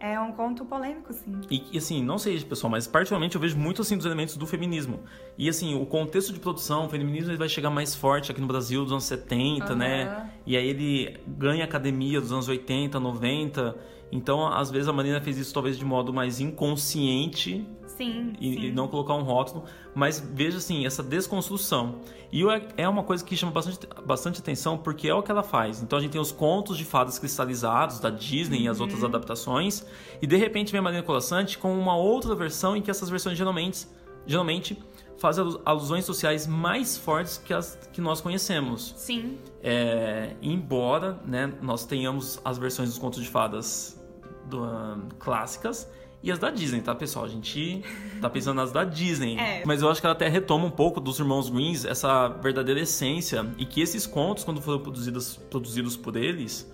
é 0.00 0.18
um 0.18 0.32
conto 0.32 0.64
polêmico, 0.64 1.12
sim. 1.12 1.40
E, 1.48 1.62
e, 1.70 1.78
assim, 1.78 2.02
não 2.02 2.18
sei, 2.18 2.40
pessoal, 2.40 2.68
mas 2.68 2.88
particularmente 2.88 3.36
eu 3.36 3.40
vejo 3.40 3.56
muito 3.56 3.82
assim 3.82 3.96
dos 3.96 4.04
elementos 4.04 4.36
do 4.36 4.44
feminismo. 4.44 4.98
E 5.38 5.48
assim, 5.48 5.80
o 5.80 5.86
contexto 5.86 6.32
de 6.32 6.40
produção, 6.40 6.86
o 6.86 6.88
feminismo 6.88 7.30
ele 7.30 7.38
vai 7.38 7.48
chegar 7.48 7.70
mais 7.70 7.94
forte 7.94 8.32
aqui 8.32 8.40
no 8.40 8.48
Brasil 8.48 8.82
dos 8.82 8.90
anos 8.90 9.04
70, 9.04 9.70
uhum. 9.70 9.78
né? 9.78 10.28
E 10.44 10.56
aí 10.56 10.66
ele 10.66 11.16
ganha 11.28 11.64
academia 11.64 12.20
dos 12.20 12.32
anos 12.32 12.48
80, 12.48 12.98
90. 12.98 13.76
Então, 14.10 14.48
às 14.48 14.72
vezes 14.72 14.88
a 14.88 14.92
Marina 14.92 15.20
fez 15.20 15.38
isso 15.38 15.54
talvez 15.54 15.78
de 15.78 15.84
modo 15.84 16.12
mais 16.12 16.40
inconsciente. 16.40 17.64
Sim, 17.96 18.32
e, 18.40 18.54
sim. 18.54 18.60
e 18.66 18.72
não 18.72 18.88
colocar 18.88 19.14
um 19.14 19.22
rótulo, 19.22 19.64
mas 19.94 20.20
veja 20.20 20.58
assim, 20.58 20.86
essa 20.86 21.02
desconstrução. 21.02 22.00
E 22.32 22.42
é 22.76 22.88
uma 22.88 23.02
coisa 23.02 23.22
que 23.24 23.36
chama 23.36 23.52
bastante, 23.52 23.86
bastante 24.06 24.40
atenção 24.40 24.78
porque 24.78 25.08
é 25.08 25.14
o 25.14 25.22
que 25.22 25.30
ela 25.30 25.42
faz. 25.42 25.82
Então 25.82 25.98
a 25.98 26.02
gente 26.02 26.12
tem 26.12 26.20
os 26.20 26.32
contos 26.32 26.78
de 26.78 26.84
fadas 26.84 27.18
cristalizados 27.18 28.00
da 28.00 28.10
Disney 28.10 28.58
uhum. 28.58 28.64
e 28.64 28.68
as 28.68 28.80
outras 28.80 29.00
uhum. 29.00 29.08
adaptações, 29.08 29.84
e 30.20 30.26
de 30.26 30.36
repente 30.36 30.72
vem 30.72 30.78
a 30.78 30.82
Marina 30.82 31.02
Colassante 31.02 31.58
com 31.58 31.78
uma 31.78 31.96
outra 31.96 32.34
versão 32.34 32.76
em 32.76 32.82
que 32.82 32.90
essas 32.90 33.10
versões 33.10 33.36
geralmente, 33.36 33.86
geralmente 34.26 34.78
fazem 35.18 35.44
alusões 35.64 36.04
sociais 36.04 36.46
mais 36.46 36.96
fortes 36.96 37.38
que 37.38 37.54
as 37.54 37.78
que 37.92 38.00
nós 38.00 38.20
conhecemos. 38.20 38.94
Sim. 38.96 39.38
É, 39.62 40.34
embora 40.42 41.20
né, 41.24 41.52
nós 41.62 41.84
tenhamos 41.84 42.40
as 42.44 42.58
versões 42.58 42.88
dos 42.88 42.98
contos 42.98 43.22
de 43.22 43.28
fadas 43.28 44.02
do, 44.46 44.64
um, 44.64 45.08
clássicas 45.18 45.88
e 46.22 46.30
as 46.30 46.38
da 46.38 46.50
Disney, 46.50 46.80
tá, 46.80 46.94
pessoal? 46.94 47.24
A 47.24 47.28
gente 47.28 47.82
tá 48.20 48.30
pensando 48.30 48.56
nas 48.56 48.70
da 48.70 48.84
Disney. 48.84 49.36
É. 49.36 49.62
Mas 49.66 49.82
eu 49.82 49.90
acho 49.90 50.00
que 50.00 50.06
ela 50.06 50.14
até 50.14 50.28
retoma 50.28 50.66
um 50.66 50.70
pouco 50.70 51.00
dos 51.00 51.18
irmãos 51.18 51.50
Greens 51.50 51.84
essa 51.84 52.28
verdadeira 52.28 52.80
essência 52.80 53.44
e 53.58 53.66
que 53.66 53.80
esses 53.80 54.06
contos, 54.06 54.44
quando 54.44 54.60
foram 54.60 54.78
produzidos, 54.78 55.36
produzidos 55.50 55.96
por 55.96 56.14
eles, 56.14 56.70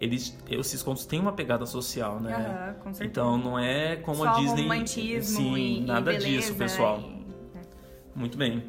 eles, 0.00 0.36
esses 0.48 0.82
contos 0.82 1.06
têm 1.06 1.18
uma 1.18 1.32
pegada 1.32 1.66
social, 1.66 2.20
né? 2.20 2.36
Uhum, 2.36 2.82
com 2.84 2.94
certeza. 2.94 3.04
Então 3.04 3.36
não 3.36 3.58
é 3.58 3.96
como 3.96 4.18
Só 4.18 4.28
a 4.28 4.32
Disney. 4.34 4.62
Romantismo 4.62 5.36
sim, 5.36 5.56
e, 5.56 5.80
nada 5.80 6.12
e 6.12 6.18
disso, 6.18 6.54
pessoal. 6.54 7.00
E... 7.00 7.24
Muito 8.14 8.38
bem. 8.38 8.62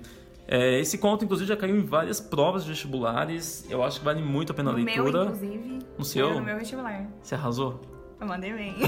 É, 0.48 0.80
esse 0.80 0.98
conto, 0.98 1.26
inclusive, 1.26 1.48
já 1.48 1.58
caiu 1.58 1.76
em 1.76 1.86
várias 1.86 2.20
provas 2.20 2.64
de 2.64 2.70
vestibulares. 2.70 3.66
Eu 3.70 3.84
acho 3.84 4.00
que 4.00 4.06
vale 4.06 4.22
muito 4.22 4.52
a 4.52 4.56
pena 4.56 4.72
no 4.72 4.78
a 4.78 4.82
leitura. 4.82 5.12
Meu, 5.12 5.36
inclusive. 5.36 5.80
No 5.98 6.06
seu? 6.06 6.34
No 6.34 6.42
meu 6.42 6.58
vestibular. 6.58 7.08
Você 7.22 7.36
arrasou? 7.36 7.95
Eu 8.20 8.28
mandei 8.28 8.54
bem. 8.54 8.76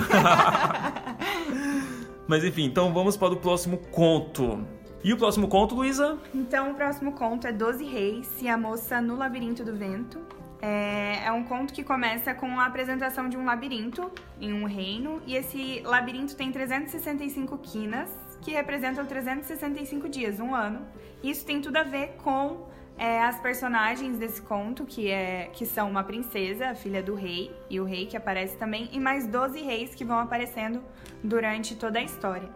Mas 2.27 2.43
enfim, 2.43 2.65
então 2.65 2.93
vamos 2.93 3.15
para 3.15 3.33
o 3.33 3.37
próximo 3.37 3.77
conto. 3.91 4.65
E 5.03 5.13
o 5.13 5.17
próximo 5.17 5.47
conto, 5.47 5.75
Luísa? 5.75 6.17
Então, 6.33 6.71
o 6.71 6.73
próximo 6.73 7.13
conto 7.13 7.47
é 7.47 7.51
Doze 7.51 7.85
Reis 7.85 8.29
e 8.41 8.49
a 8.49 8.57
Moça 8.57 8.99
no 8.99 9.15
Labirinto 9.15 9.63
do 9.63 9.75
Vento. 9.75 10.19
É, 10.61 11.23
é, 11.25 11.31
um 11.31 11.43
conto 11.43 11.71
que 11.73 11.83
começa 11.83 12.33
com 12.33 12.59
a 12.59 12.65
apresentação 12.65 13.29
de 13.29 13.37
um 13.37 13.45
labirinto 13.45 14.11
em 14.41 14.51
um 14.51 14.65
reino, 14.65 15.21
e 15.25 15.35
esse 15.35 15.81
labirinto 15.85 16.35
tem 16.35 16.51
365 16.51 17.57
quinas, 17.59 18.09
que 18.41 18.51
representam 18.51 19.05
365 19.05 20.09
dias, 20.09 20.39
um 20.39 20.55
ano. 20.55 20.81
Isso 21.23 21.45
tem 21.45 21.61
tudo 21.61 21.77
a 21.77 21.83
ver 21.83 22.15
com 22.23 22.67
é, 22.97 23.21
as 23.21 23.39
personagens 23.39 24.17
desse 24.17 24.41
conto, 24.41 24.83
que, 24.83 25.09
é, 25.09 25.49
que 25.53 25.65
são 25.65 25.89
uma 25.89 26.03
princesa, 26.03 26.69
a 26.69 26.75
filha 26.75 27.03
do 27.03 27.13
rei, 27.13 27.55
e 27.69 27.79
o 27.79 27.85
rei 27.85 28.07
que 28.07 28.17
aparece 28.17 28.57
também, 28.57 28.89
e 28.91 28.99
mais 28.99 29.27
12 29.27 29.61
reis 29.61 29.93
que 29.93 30.03
vão 30.03 30.17
aparecendo 30.17 30.83
durante 31.23 31.75
toda 31.75 31.99
a 31.99 32.01
história. 32.01 32.49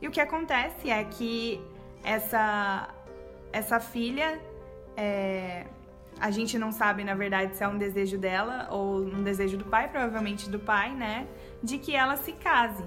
E 0.00 0.06
o 0.06 0.10
que 0.10 0.20
acontece 0.20 0.90
é 0.90 1.02
que 1.02 1.60
essa, 2.04 2.88
essa 3.52 3.80
filha, 3.80 4.38
é, 4.96 5.64
a 6.20 6.30
gente 6.30 6.58
não 6.58 6.72
sabe, 6.72 7.02
na 7.02 7.14
verdade, 7.14 7.56
se 7.56 7.64
é 7.64 7.68
um 7.68 7.78
desejo 7.78 8.18
dela 8.18 8.68
ou 8.70 8.98
um 9.00 9.22
desejo 9.22 9.56
do 9.56 9.64
pai, 9.64 9.88
provavelmente 9.88 10.50
do 10.50 10.58
pai, 10.58 10.94
né? 10.94 11.26
De 11.62 11.78
que 11.78 11.96
ela 11.96 12.16
se 12.16 12.32
case. 12.32 12.84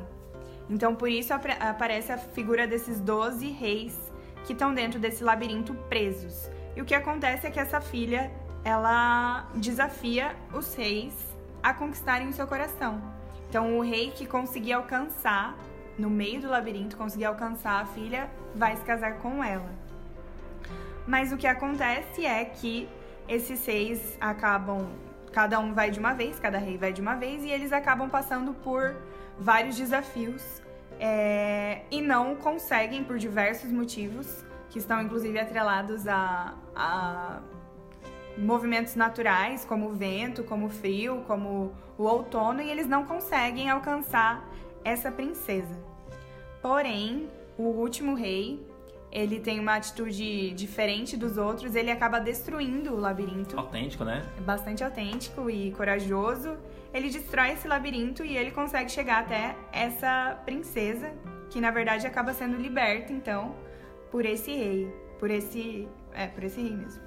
Então, 0.69 0.95
por 0.95 1.09
isso 1.09 1.33
aparece 1.33 2.11
a 2.11 2.17
figura 2.17 2.67
desses 2.67 2.99
12 2.99 3.49
reis 3.49 3.97
que 4.45 4.53
estão 4.53 4.73
dentro 4.73 4.99
desse 4.99 5.23
labirinto 5.23 5.73
presos. 5.89 6.49
E 6.75 6.81
o 6.81 6.85
que 6.85 6.95
acontece 6.95 7.47
é 7.47 7.51
que 7.51 7.59
essa 7.59 7.81
filha, 7.81 8.31
ela 8.63 9.49
desafia 9.55 10.35
os 10.53 10.73
reis 10.75 11.13
a 11.61 11.73
conquistarem 11.73 12.29
o 12.29 12.33
seu 12.33 12.47
coração. 12.47 13.01
Então, 13.49 13.77
o 13.77 13.81
rei 13.81 14.11
que 14.11 14.25
conseguir 14.25 14.73
alcançar, 14.73 15.57
no 15.97 16.09
meio 16.09 16.41
do 16.41 16.47
labirinto, 16.47 16.95
conseguir 16.95 17.25
alcançar 17.25 17.81
a 17.81 17.85
filha, 17.85 18.29
vai 18.55 18.75
se 18.75 18.83
casar 18.83 19.15
com 19.17 19.43
ela. 19.43 19.69
Mas 21.07 21.31
o 21.31 21.37
que 21.37 21.47
acontece 21.47 22.25
é 22.25 22.45
que 22.45 22.87
esses 23.27 23.65
reis 23.65 24.17
acabam. 24.21 24.87
Cada 25.31 25.59
um 25.59 25.73
vai 25.73 25.91
de 25.91 25.99
uma 25.99 26.13
vez, 26.13 26.39
cada 26.39 26.57
rei 26.57 26.77
vai 26.77 26.93
de 26.93 27.01
uma 27.01 27.15
vez, 27.15 27.43
e 27.43 27.49
eles 27.49 27.71
acabam 27.71 28.09
passando 28.09 28.53
por 28.53 28.95
vários 29.39 29.75
desafios 29.75 30.61
é, 30.99 31.81
e 31.89 32.01
não 32.01 32.35
conseguem, 32.35 33.03
por 33.03 33.17
diversos 33.17 33.71
motivos, 33.71 34.43
que 34.69 34.79
estão 34.79 35.01
inclusive 35.01 35.37
atrelados 35.39 36.07
a, 36.07 36.53
a 36.75 37.41
movimentos 38.37 38.95
naturais, 38.95 39.65
como 39.65 39.89
o 39.89 39.93
vento, 39.93 40.43
como 40.43 40.67
o 40.67 40.69
frio, 40.69 41.23
como 41.27 41.73
o 41.97 42.03
outono, 42.03 42.61
e 42.61 42.69
eles 42.69 42.87
não 42.87 43.05
conseguem 43.05 43.69
alcançar 43.69 44.47
essa 44.83 45.11
princesa. 45.11 45.77
Porém, 46.61 47.27
o 47.57 47.63
último 47.63 48.15
rei, 48.15 48.65
ele 49.11 49.39
tem 49.39 49.59
uma 49.59 49.75
atitude 49.75 50.51
diferente 50.51 51.17
dos 51.17 51.37
outros, 51.37 51.75
ele 51.75 51.91
acaba 51.91 52.19
destruindo 52.19 52.93
o 52.93 52.99
labirinto. 52.99 53.57
Autêntico, 53.57 54.03
né? 54.03 54.23
É 54.37 54.41
bastante 54.41 54.83
autêntico 54.83 55.49
e 55.49 55.71
corajoso. 55.71 56.57
Ele 56.93 57.09
destrói 57.09 57.51
esse 57.51 57.67
labirinto 57.67 58.23
e 58.23 58.37
ele 58.37 58.51
consegue 58.51 58.89
chegar 58.91 59.19
até 59.21 59.55
essa 59.71 60.39
princesa, 60.45 61.11
que 61.49 61.59
na 61.59 61.71
verdade 61.71 62.05
acaba 62.07 62.33
sendo 62.33 62.55
liberta, 62.57 63.11
então, 63.11 63.55
por 64.11 64.25
esse 64.25 64.51
rei, 64.51 64.87
por 65.19 65.29
esse, 65.29 65.87
é, 66.13 66.27
por 66.27 66.43
esse 66.43 66.61
rei 66.61 66.71
mesmo. 66.71 67.01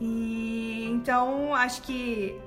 E 0.00 0.86
então 0.90 1.54
acho 1.54 1.82
que 1.82 2.38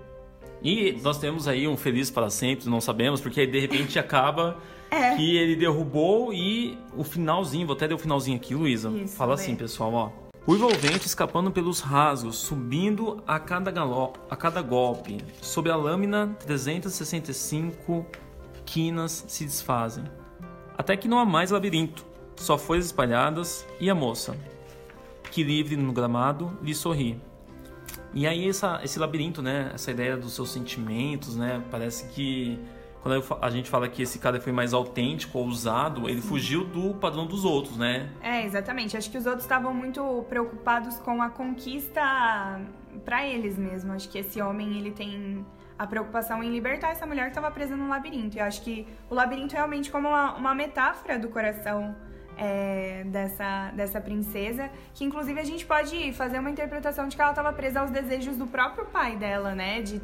e 0.63 0.99
nós 1.01 1.17
temos 1.17 1.47
aí 1.47 1.67
um 1.67 1.75
feliz 1.75 2.11
para 2.11 2.29
sempre, 2.29 2.69
não 2.69 2.79
sabemos, 2.79 3.19
porque 3.19 3.41
aí 3.41 3.47
de 3.47 3.59
repente 3.59 3.97
acaba 3.97 4.57
é. 4.91 5.15
que 5.15 5.35
ele 5.35 5.55
derrubou 5.55 6.31
e 6.31 6.77
o 6.95 7.03
finalzinho, 7.03 7.65
vou 7.65 7.75
até 7.75 7.87
dar 7.87 7.95
o 7.95 7.97
finalzinho 7.97 8.37
aqui, 8.37 8.53
Luísa. 8.53 8.91
Fala 9.07 9.35
bem. 9.35 9.43
assim, 9.43 9.55
pessoal, 9.55 9.93
ó. 9.93 10.11
O 10.45 10.55
envolvente 10.55 11.05
escapando 11.05 11.51
pelos 11.51 11.81
rasgos, 11.81 12.37
subindo 12.37 13.23
a 13.27 13.39
cada, 13.39 13.69
galo... 13.71 14.13
a 14.29 14.35
cada 14.35 14.61
golpe. 14.61 15.17
Sob 15.41 15.69
a 15.69 15.75
lâmina, 15.75 16.35
365 16.45 18.05
quinas 18.65 19.23
se 19.27 19.45
desfazem. 19.45 20.03
Até 20.77 20.97
que 20.97 21.07
não 21.07 21.19
há 21.19 21.25
mais 21.25 21.51
labirinto, 21.51 22.05
só 22.41 22.57
folhas 22.57 22.85
espalhadas 22.85 23.65
e 23.79 23.89
a 23.89 23.95
moça, 23.95 24.35
que 25.31 25.43
livre 25.43 25.75
no 25.75 25.93
gramado, 25.93 26.57
lhe 26.61 26.73
sorri. 26.75 27.19
E 28.13 28.27
aí 28.27 28.49
essa, 28.49 28.81
esse 28.83 28.99
labirinto, 28.99 29.41
né? 29.41 29.71
Essa 29.73 29.91
ideia 29.91 30.17
dos 30.17 30.33
seus 30.33 30.51
sentimentos, 30.51 31.35
né? 31.35 31.63
Parece 31.71 32.09
que 32.09 32.59
quando 33.01 33.23
a 33.41 33.49
gente 33.49 33.69
fala 33.69 33.87
que 33.87 34.03
esse 34.03 34.19
cara 34.19 34.39
foi 34.39 34.51
mais 34.51 34.73
autêntico, 34.73 35.39
ousado, 35.39 36.07
ele 36.07 36.21
fugiu 36.21 36.65
do 36.65 36.93
padrão 36.93 37.25
dos 37.25 37.45
outros, 37.45 37.77
né? 37.77 38.09
É, 38.21 38.45
exatamente. 38.45 38.95
Acho 38.95 39.09
que 39.09 39.17
os 39.17 39.25
outros 39.25 39.43
estavam 39.43 39.73
muito 39.73 40.25
preocupados 40.29 40.99
com 40.99 41.21
a 41.21 41.29
conquista 41.29 42.01
para 43.03 43.25
eles 43.25 43.57
mesmo. 43.57 43.93
Acho 43.93 44.07
que 44.09 44.19
esse 44.19 44.41
homem, 44.41 44.77
ele 44.77 44.91
tem 44.91 45.43
a 45.79 45.87
preocupação 45.87 46.43
em 46.43 46.51
libertar 46.51 46.89
essa 46.91 47.07
mulher 47.07 47.23
que 47.23 47.29
estava 47.31 47.49
presa 47.49 47.75
no 47.75 47.89
labirinto. 47.89 48.37
E 48.37 48.39
eu 48.39 48.45
acho 48.45 48.61
que 48.61 48.85
o 49.09 49.15
labirinto 49.15 49.55
realmente 49.55 49.89
como 49.89 50.07
uma, 50.07 50.35
uma 50.35 50.53
metáfora 50.53 51.17
do 51.17 51.29
coração 51.29 51.95
é, 52.41 53.03
dessa, 53.05 53.71
dessa 53.75 54.01
princesa, 54.01 54.71
que 54.95 55.03
inclusive 55.03 55.39
a 55.39 55.43
gente 55.43 55.63
pode 55.63 56.11
fazer 56.13 56.39
uma 56.39 56.49
interpretação 56.49 57.07
de 57.07 57.15
que 57.15 57.21
ela 57.21 57.29
estava 57.31 57.53
presa 57.53 57.81
aos 57.81 57.91
desejos 57.91 58.35
do 58.35 58.47
próprio 58.47 58.85
pai 58.85 59.15
dela, 59.15 59.53
né? 59.53 59.79
De, 59.83 60.01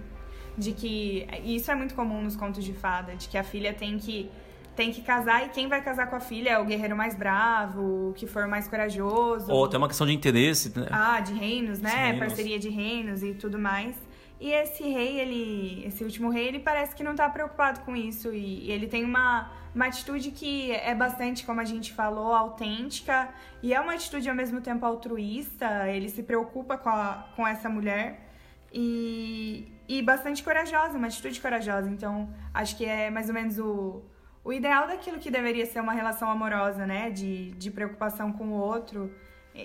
de 0.56 0.71
que. 0.71 1.28
isso 1.43 1.71
é 1.71 1.76
muito 1.76 1.95
comum 1.95 2.21
nos 2.21 2.36
contos 2.36 2.63
de 2.63 2.73
fada, 2.73 3.15
de 3.15 3.28
que 3.28 3.39
a 3.39 3.43
filha 3.43 3.73
tem 3.73 3.97
que. 3.97 4.30
Tem 4.76 4.91
que 4.91 5.02
casar 5.02 5.43
e 5.43 5.50
quem 5.50 5.67
vai 5.67 5.84
casar 5.84 6.08
com 6.08 6.15
a 6.15 6.19
filha 6.19 6.52
é 6.52 6.60
o 6.60 6.63
guerreiro 6.63 6.95
mais 6.95 7.15
bravo, 7.15 8.10
o 8.10 8.13
que 8.13 8.28
for 8.28 8.47
mais 8.47 8.67
corajoso. 8.67 9.52
Ou 9.52 9.67
tem 9.67 9.80
uma 9.80 9.88
questão 9.88 10.06
de 10.06 10.13
interesse, 10.13 10.71
né? 10.78 10.86
Ah, 10.91 11.19
de 11.19 11.34
reinos, 11.34 11.80
né? 11.80 11.89
Reinos. 11.89 12.19
Parceria 12.19 12.60
de 12.60 12.69
reinos 12.69 13.23
e 13.23 13.34
tudo 13.34 13.58
mais. 13.58 13.95
E 14.39 14.52
esse 14.52 14.84
rei, 14.84 15.19
ele, 15.19 15.84
esse 15.86 16.04
último 16.04 16.30
rei, 16.30 16.47
ele 16.47 16.60
parece 16.60 16.95
que 16.95 17.04
não 17.04 17.15
tá 17.15 17.28
preocupado 17.28 17.80
com 17.82 17.95
isso 17.95 18.32
e, 18.32 18.65
e 18.65 18.71
ele 18.71 18.88
tem 18.88 19.04
uma, 19.04 19.52
uma 19.73 19.88
atitude 19.88 20.30
que 20.30 20.71
é 20.71 20.93
bastante, 20.93 21.43
como 21.43 21.60
a 21.60 21.65
gente 21.65 21.91
falou, 21.91 22.34
autêntica 22.34 23.30
e 23.63 23.73
é 23.73 23.82
uma 23.82 23.93
atitude 23.93 24.30
ao 24.30 24.36
mesmo 24.36 24.62
tempo 24.62 24.86
altruísta. 24.86 25.89
Ele 25.89 26.08
se 26.08 26.21
preocupa 26.21 26.78
com, 26.78 26.89
a, 26.89 27.28
com 27.36 27.47
essa 27.47 27.67
mulher 27.67 28.28
e, 28.71 29.71
e 29.88 30.04
bastante 30.04 30.43
corajosa, 30.43 30.97
uma 30.97 31.08
atitude 31.08 31.41
corajosa. 31.41 31.89
Então, 31.89 32.30
acho 32.54 32.78
que 32.78 32.86
é 32.86 33.10
mais 33.10 33.30
ou 33.30 33.34
menos 33.34 33.58
o, 33.58 34.04
o 34.43 34.54
ideal 34.54 34.88
daquilo 34.88 35.17
que 35.17 35.32
deveria 35.32 35.65
ser 35.65 35.80
uma 35.80 35.93
relação 35.93 36.30
amorosa, 36.30 36.86
né? 36.86 37.10
De, 37.10 37.52
de 37.54 37.71
preocupação 37.71 38.32
com 38.32 38.50
o 38.50 38.54
outro. 38.54 39.12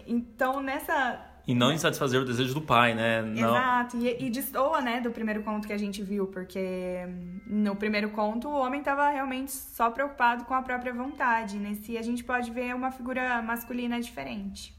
Então, 0.07 0.63
nessa 0.63 1.32
e 1.47 1.55
não 1.55 1.73
em 1.73 1.79
satisfazer 1.79 2.21
o 2.21 2.25
desejo 2.25 2.55
do 2.55 2.61
pai, 2.61 2.95
né? 2.95 3.23
Não... 3.23 3.51
Exato. 3.51 3.97
E, 3.97 4.27
e 4.27 4.31
destoa, 4.31 4.81
né, 4.81 5.01
do 5.01 5.11
primeiro 5.11 5.43
conto 5.43 5.67
que 5.67 5.73
a 5.73 5.79
gente 5.79 6.03
viu, 6.03 6.27
porque 6.27 7.07
no 7.47 7.75
primeiro 7.75 8.11
conto 8.11 8.49
o 8.49 8.57
homem 8.57 8.81
estava 8.81 9.11
realmente 9.11 9.53
só 9.53 9.91
preocupado 9.91 10.45
com 10.45 10.55
a 10.55 10.63
própria 10.63 10.93
vontade. 10.93 11.59
Nesse 11.59 11.99
a 11.99 12.03
gente 12.03 12.23
pode 12.23 12.51
ver 12.51 12.75
uma 12.75 12.91
figura 12.91 13.43
masculina 13.43 14.01
diferente. 14.01 14.75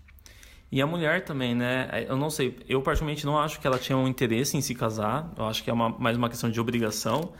E 0.71 0.81
a 0.81 0.87
mulher 0.87 1.23
também, 1.23 1.53
né? 1.53 2.05
Eu 2.07 2.17
não 2.17 2.31
sei, 2.31 2.57
eu 2.67 2.81
particularmente 2.81 3.25
não 3.25 3.37
acho 3.37 3.59
que 3.59 3.67
ela 3.67 3.77
tinha 3.77 3.95
um 3.95 4.07
interesse 4.07 4.57
em 4.57 4.61
se 4.61 4.73
casar. 4.73 5.31
Eu 5.37 5.45
acho 5.45 5.63
que 5.63 5.69
é 5.69 5.73
uma, 5.73 5.89
mais 5.89 6.17
uma 6.17 6.29
questão 6.29 6.49
de 6.49 6.59
obrigação. 6.59 7.33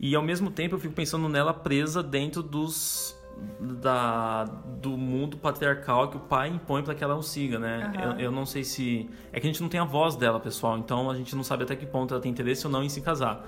E 0.00 0.16
ao 0.16 0.22
mesmo 0.22 0.50
tempo 0.50 0.74
eu 0.74 0.80
fico 0.80 0.92
pensando 0.92 1.28
nela 1.28 1.54
presa 1.54 2.02
dentro 2.02 2.42
dos 2.42 3.16
da, 3.60 4.44
do 4.80 4.90
mundo 4.90 5.36
patriarcal 5.36 6.08
que 6.08 6.16
o 6.16 6.20
pai 6.20 6.48
impõe 6.48 6.82
para 6.82 6.94
que 6.94 7.02
ela 7.02 7.14
não 7.14 7.22
siga, 7.22 7.58
né? 7.58 7.92
Uhum. 7.94 8.02
Eu, 8.02 8.20
eu, 8.20 8.32
não 8.32 8.44
sei 8.44 8.64
se. 8.64 9.08
É 9.32 9.40
que 9.40 9.46
a 9.46 9.50
gente 9.50 9.62
não 9.62 9.68
tem 9.68 9.80
a 9.80 9.84
voz 9.84 10.16
dela, 10.16 10.40
pessoal, 10.40 10.78
então 10.78 11.10
a 11.10 11.14
gente 11.14 11.34
não 11.34 11.44
sabe 11.44 11.64
até 11.64 11.76
que 11.76 11.86
ponto 11.86 12.12
ela 12.12 12.22
tem 12.22 12.30
interesse 12.30 12.66
ou 12.66 12.72
não 12.72 12.82
em 12.82 12.88
se 12.88 13.00
casar. 13.00 13.46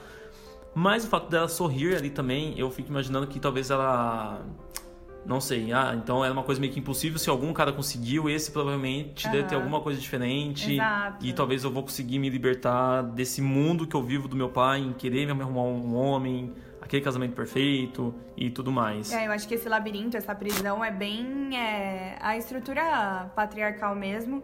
Mas 0.75 1.05
o 1.05 1.09
fato 1.09 1.31
dela 1.31 1.49
sorrir 1.49 1.97
ali 1.97 2.11
também, 2.11 2.59
eu 2.59 2.71
fico 2.71 2.91
imaginando 2.91 3.27
que 3.27 3.39
talvez 3.39 3.71
ela. 3.71 4.41
Não 5.25 5.41
sei, 5.41 5.73
ah, 5.73 5.95
então 5.97 6.23
era 6.23 6.35
uma 6.35 6.43
coisa 6.43 6.61
meio 6.61 6.71
que 6.71 6.79
impossível. 6.79 7.19
Se 7.19 7.31
algum 7.31 7.51
cara 7.55 7.73
conseguiu, 7.73 8.29
esse 8.29 8.53
provavelmente 8.53 9.25
uhum. 9.27 9.33
deve 9.33 9.45
ter 9.49 9.55
alguma 9.55 9.81
coisa 9.81 9.99
diferente. 9.99 10.75
Exato. 10.75 11.25
E 11.25 11.33
talvez 11.33 11.65
eu 11.65 11.71
vou 11.71 11.83
conseguir 11.83 12.19
me 12.19 12.29
libertar 12.29 13.03
desse 13.03 13.41
mundo 13.41 13.87
que 13.87 13.97
eu 13.97 14.03
vivo 14.03 14.29
do 14.29 14.37
meu 14.37 14.51
pai, 14.51 14.81
em 14.81 14.93
querer 14.93 15.25
me 15.35 15.41
arrumar 15.41 15.63
um 15.63 15.95
homem, 15.97 16.53
aquele 16.85 17.03
casamento 17.03 17.35
perfeito 17.35 18.15
e 18.37 18.51
tudo 18.51 18.71
mais. 18.71 19.13
É, 19.13 19.27
eu 19.27 19.33
acho 19.33 19.49
que 19.49 19.55
esse 19.55 19.69
labirinto, 19.69 20.17
essa 20.17 20.35
prisão 20.35 20.85
é 20.85 20.91
bem 20.91 21.57
é, 21.57 22.17
a 22.21 22.37
estrutura 22.37 23.31
patriarcal 23.35 23.95
mesmo. 23.95 24.43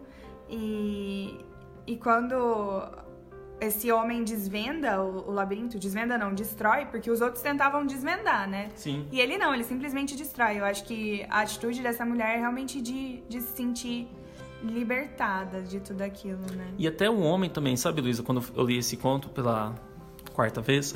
E, 0.49 1.39
e 1.85 1.95
quando 1.95 2.35
esse 3.59 3.91
homem 3.91 4.23
desvenda 4.23 5.01
o, 5.01 5.29
o, 5.29 5.31
labirinto, 5.31 5.77
desvenda 5.77 6.17
não, 6.17 6.33
destrói, 6.33 6.85
porque 6.87 7.11
os 7.11 7.21
outros 7.21 7.43
tentavam 7.43 7.85
desvendar, 7.85 8.49
né? 8.49 8.69
Sim. 8.75 9.07
E 9.11 9.21
ele 9.21 9.37
não, 9.37 9.53
ele 9.53 9.63
simplesmente 9.63 10.15
destrói. 10.15 10.59
Eu 10.59 10.65
acho 10.65 10.83
que 10.83 11.23
a 11.29 11.41
atitude 11.41 11.81
dessa 11.81 12.03
mulher 12.03 12.35
é 12.35 12.39
realmente 12.39 12.81
de, 12.81 13.21
de 13.29 13.39
se 13.39 13.55
sentir 13.55 14.07
libertada 14.63 15.61
de 15.61 15.79
tudo 15.79 16.01
aquilo, 16.01 16.41
né? 16.55 16.73
E 16.77 16.87
até 16.87 17.09
o 17.09 17.19
homem 17.19 17.49
também, 17.49 17.77
sabe, 17.77 18.01
Luísa, 18.01 18.23
quando 18.23 18.43
eu 18.55 18.63
li 18.65 18.77
esse 18.77 18.97
conto 18.97 19.29
pela 19.29 19.75
quarta 20.31 20.61
vez, 20.61 20.93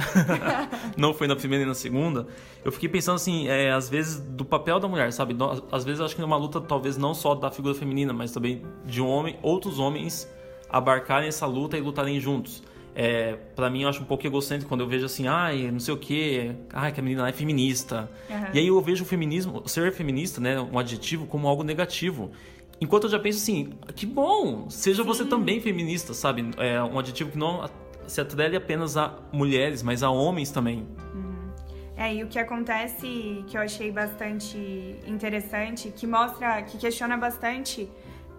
não 0.97 1.13
foi 1.13 1.27
na 1.27 1.35
primeira 1.35 1.63
e 1.63 1.67
na 1.67 1.73
segunda, 1.73 2.27
eu 2.63 2.71
fiquei 2.71 2.89
pensando 2.89 3.15
assim, 3.15 3.47
é, 3.47 3.71
às 3.71 3.89
vezes 3.89 4.19
do 4.19 4.43
papel 4.43 4.79
da 4.79 4.87
mulher, 4.87 5.11
sabe? 5.11 5.35
Às 5.71 5.83
vezes 5.83 5.99
eu 5.99 6.05
acho 6.05 6.15
que 6.15 6.21
é 6.21 6.25
uma 6.25 6.37
luta 6.37 6.59
talvez 6.61 6.97
não 6.97 7.13
só 7.13 7.35
da 7.35 7.51
figura 7.51 7.75
feminina, 7.75 8.13
mas 8.13 8.31
também 8.31 8.61
de 8.85 9.01
um 9.01 9.07
homem, 9.07 9.37
outros 9.41 9.79
homens 9.79 10.29
abarcarem 10.69 11.27
essa 11.27 11.45
luta 11.45 11.77
e 11.77 11.81
lutarem 11.81 12.19
juntos. 12.19 12.63
É, 12.97 13.33
para 13.55 13.69
mim 13.69 13.83
eu 13.83 13.89
acho 13.89 14.01
um 14.01 14.05
pouco 14.05 14.25
egocêntrico 14.25 14.69
quando 14.69 14.79
eu 14.79 14.87
vejo 14.87 15.05
assim, 15.05 15.27
ai, 15.27 15.69
não 15.69 15.81
sei 15.81 15.93
o 15.93 15.97
que, 15.97 16.55
ai, 16.71 16.93
que 16.93 16.99
a 16.99 17.03
menina 17.03 17.27
é 17.27 17.31
feminista. 17.33 18.09
Uhum. 18.29 18.45
E 18.53 18.59
aí 18.59 18.67
eu 18.67 18.81
vejo 18.81 19.03
o 19.03 19.07
feminismo, 19.07 19.63
ser 19.67 19.91
feminista, 19.91 20.39
né, 20.39 20.59
um 20.59 20.79
adjetivo 20.79 21.27
como 21.27 21.47
algo 21.47 21.61
negativo. 21.61 22.31
Enquanto 22.79 23.05
eu 23.05 23.09
já 23.09 23.19
penso 23.19 23.39
assim, 23.39 23.73
que 23.95 24.05
bom, 24.05 24.69
seja 24.69 25.01
Sim. 25.01 25.07
você 25.07 25.25
também 25.25 25.59
feminista, 25.59 26.13
sabe? 26.13 26.51
É 26.57 26.81
um 26.81 26.97
adjetivo 26.97 27.31
que 27.31 27.37
não 27.37 27.63
se 28.07 28.21
atrele 28.21 28.55
apenas 28.55 28.97
a 28.97 29.13
mulheres, 29.31 29.81
mas 29.83 30.03
a 30.03 30.09
homens 30.09 30.51
também. 30.51 30.87
Uhum. 31.13 31.51
É, 31.97 32.13
e 32.13 32.23
o 32.23 32.27
que 32.27 32.37
acontece 32.37 33.43
que 33.47 33.57
eu 33.57 33.61
achei 33.61 33.91
bastante 33.91 34.99
interessante, 35.05 35.91
que 35.91 36.05
mostra, 36.05 36.61
que 36.63 36.77
questiona 36.77 37.17
bastante 37.17 37.89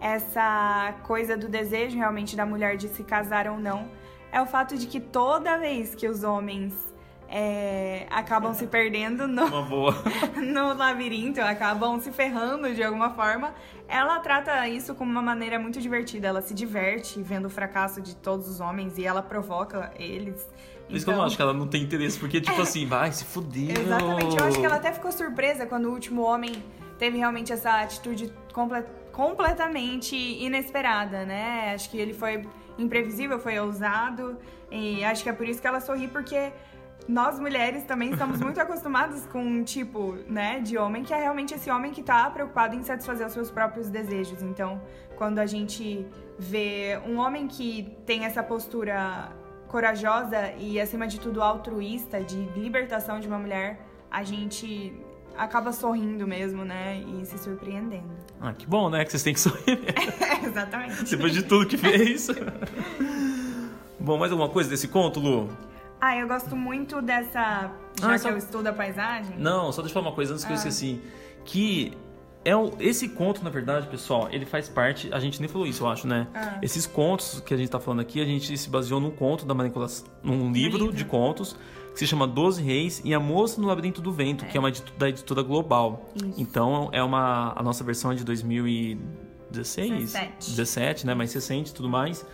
essa 0.00 0.94
coisa 1.05 1.37
do 1.37 1.48
desejo 1.48 1.96
realmente 1.96 2.37
da 2.37 2.44
mulher 2.44 2.76
de 2.76 2.88
se 2.88 3.02
casar 3.02 3.48
ou 3.48 3.59
não, 3.59 3.88
é 4.31 4.40
o 4.40 4.46
fato 4.46 4.76
de 4.76 4.87
que 4.87 5.00
toda 5.00 5.57
vez 5.57 5.94
que 5.94 6.07
os 6.07 6.22
homens 6.22 6.74
é, 7.29 8.07
acabam 8.11 8.55
se 8.55 8.67
perdendo 8.67 9.27
no, 9.27 9.47
no 10.41 10.75
labirinto, 10.75 11.41
acabam 11.41 12.01
se 12.01 12.11
ferrando 12.12 12.75
de 12.75 12.83
alguma 12.83 13.11
forma. 13.11 13.55
Ela 13.89 14.19
trata 14.21 14.69
isso 14.69 14.95
como 14.95 15.11
uma 15.11 15.23
maneira 15.23 15.59
muito 15.59 15.81
divertida. 15.81 16.29
Ela 16.29 16.43
se 16.43 16.55
diverte 16.55 17.21
vendo 17.23 17.47
o 17.47 17.51
fracasso 17.51 18.01
de 18.01 18.15
todos 18.17 18.49
os 18.49 18.61
homens 18.61 18.99
e 18.99 19.05
ela 19.05 19.23
provoca 19.23 19.93
eles. 19.99 20.49
Por 20.87 20.95
isso 20.95 21.05
então... 21.05 21.05
que 21.05 21.11
eu 21.11 21.12
não 21.12 21.15
então 21.15 21.25
acho 21.25 21.37
que 21.37 21.43
ela 21.43 21.53
não 21.53 21.67
tem 21.67 21.83
interesse, 21.83 22.19
porque, 22.19 22.41
tipo 22.41 22.59
é, 22.59 22.62
assim, 22.62 22.87
vai, 22.87 23.11
se 23.11 23.25
fudeu. 23.25 23.75
Exatamente. 23.77 24.37
Eu 24.37 24.45
acho 24.45 24.59
que 24.61 24.67
ela 24.67 24.77
até 24.77 24.93
ficou 24.93 25.11
surpresa 25.11 25.67
quando 25.67 25.87
o 25.87 25.93
último 25.93 26.23
homem 26.23 26.62
teve 26.99 27.19
realmente 27.19 27.53
essa 27.53 27.81
atitude 27.81 28.33
comple 28.53 28.85
completamente 29.12 30.15
inesperada, 30.15 31.25
né? 31.25 31.73
Acho 31.75 31.91
que 31.91 31.97
ele 31.97 32.12
foi 32.12 32.47
imprevisível, 32.79 33.39
foi 33.39 33.59
ousado. 33.59 34.37
E 34.71 35.03
acho 35.05 35.23
que 35.23 35.29
é 35.31 35.33
por 35.33 35.49
isso 35.49 35.61
que 35.61 35.67
ela 35.67 35.81
sorri, 35.81 36.07
porque 36.07 36.53
nós 37.09 37.38
mulheres 37.38 37.85
também 37.85 38.11
estamos 38.11 38.40
muito 38.40 38.61
acostumadas 38.61 39.27
com 39.27 39.42
um 39.42 39.62
tipo, 39.62 40.16
né, 40.29 40.61
de 40.61 40.77
homem 40.77 41.05
que 41.05 41.14
é 41.14 41.21
realmente 41.21 41.55
esse 41.55 41.71
homem 41.71 41.92
que 41.92 42.03
tá 42.03 42.29
preocupado 42.31 42.75
em 42.75 42.83
satisfazer 42.83 43.27
os 43.27 43.33
seus 43.33 43.51
próprios 43.51 43.88
desejos. 43.88 44.42
Então, 44.42 44.81
quando 45.16 45.38
a 45.38 45.47
gente 45.47 46.07
vê 46.38 47.01
um 47.07 47.19
homem 47.19 47.47
que 47.47 47.97
tem 48.05 48.25
essa 48.25 48.42
postura 48.42 49.31
corajosa 49.69 50.53
e 50.59 50.81
acima 50.81 51.07
de 51.07 51.21
tudo 51.21 51.42
altruísta 51.42 52.23
de 52.23 52.37
libertação 52.57 53.21
de 53.21 53.29
uma 53.29 53.38
mulher, 53.38 53.81
a 54.11 54.23
gente 54.23 54.92
acaba 55.37 55.73
sorrindo 55.73 56.27
mesmo, 56.27 56.64
né? 56.64 57.03
E 57.07 57.27
se 57.27 57.38
surpreendendo. 57.38 58.11
Ah, 58.40 58.53
que 58.53 58.66
bom, 58.66 58.88
né? 58.88 59.05
Que 59.05 59.11
vocês 59.11 59.23
têm 59.23 59.35
que 59.35 59.40
sorrir. 59.40 59.79
Exatamente. 60.45 61.05
Depois 61.05 61.33
de 61.33 61.42
tudo 61.42 61.66
que 61.66 61.77
fez. 61.77 62.29
bom, 64.01 64.19
mais 64.19 64.33
alguma 64.33 64.49
coisa 64.49 64.71
desse 64.71 64.88
conto, 64.88 65.21
Lu? 65.21 65.49
Ah, 66.01 66.17
eu 66.17 66.29
gosto 66.29 66.55
muito 66.55 67.01
dessa. 67.03 67.71
Já 68.01 68.09
Ah, 68.09 68.13
que 68.13 68.19
só- 68.19 68.29
eu 68.31 68.37
estudo 68.39 68.67
a 68.67 68.73
paisagem. 68.73 69.37
Não, 69.39 69.73
só 69.73 69.81
deixa 69.83 69.93
eu 69.93 69.95
falar 69.95 70.09
uma 70.11 70.15
coisa 70.15 70.33
antes 70.35 70.45
que 70.45 70.51
eu 70.53 70.55
Ah. 70.55 70.59
esqueci. 70.59 71.01
Que 71.45 71.93
é 72.45 72.55
o, 72.55 72.73
esse 72.79 73.09
conto, 73.09 73.43
na 73.43 73.51
verdade, 73.51 73.87
pessoal, 73.89 74.29
ele 74.31 74.45
faz 74.45 74.69
parte. 74.69 75.09
A 75.13 75.19
gente 75.19 75.41
nem 75.41 75.49
falou 75.49 75.67
isso, 75.67 75.83
eu 75.85 75.89
acho, 75.89 76.07
né? 76.07 76.27
Ah. 76.35 76.59
Esses 76.63 76.87
contos 76.87 77.41
que 77.41 77.55
a 77.55 77.57
gente 77.57 77.69
tá 77.71 77.81
falando 77.81 78.01
aqui, 78.01 78.21
a 78.21 78.25
gente 78.25 78.57
se 78.59 78.69
baseou 78.69 79.01
num 79.01 79.11
conto 79.11 79.45
da 79.47 79.55
manipulação. 79.55 80.07
num 80.23 80.53
livro, 80.53 80.79
livro. 80.79 80.93
de 80.97 81.05
contos 81.05 81.57
que 81.93 81.99
se 82.01 82.07
chama 82.07 82.27
Doze 82.27 82.63
Reis 82.63 83.01
e 83.05 83.15
a 83.15 83.19
Moça 83.21 83.59
no 83.61 83.67
Labirinto 83.69 84.03
do 84.03 84.13
Vento, 84.13 84.45
que 84.45 84.57
é 84.57 84.61
uma 84.61 84.71
da 84.99 85.09
editora 85.09 85.43
global. 85.43 86.11
Isso. 86.15 86.35
Então 86.37 86.91
é 86.93 87.03
uma. 87.03 87.55
A 87.57 87.63
nossa 87.63 87.83
versão 87.83 88.13
é 88.13 88.15
de 88.15 88.23
2016? 88.25 90.13
17. 90.13 90.51
17, 90.51 91.07
né? 91.07 91.15
Mais 91.15 91.33
recente 91.33 91.71
e 91.71 91.75
tudo 91.75 91.89
mais. 91.89 92.27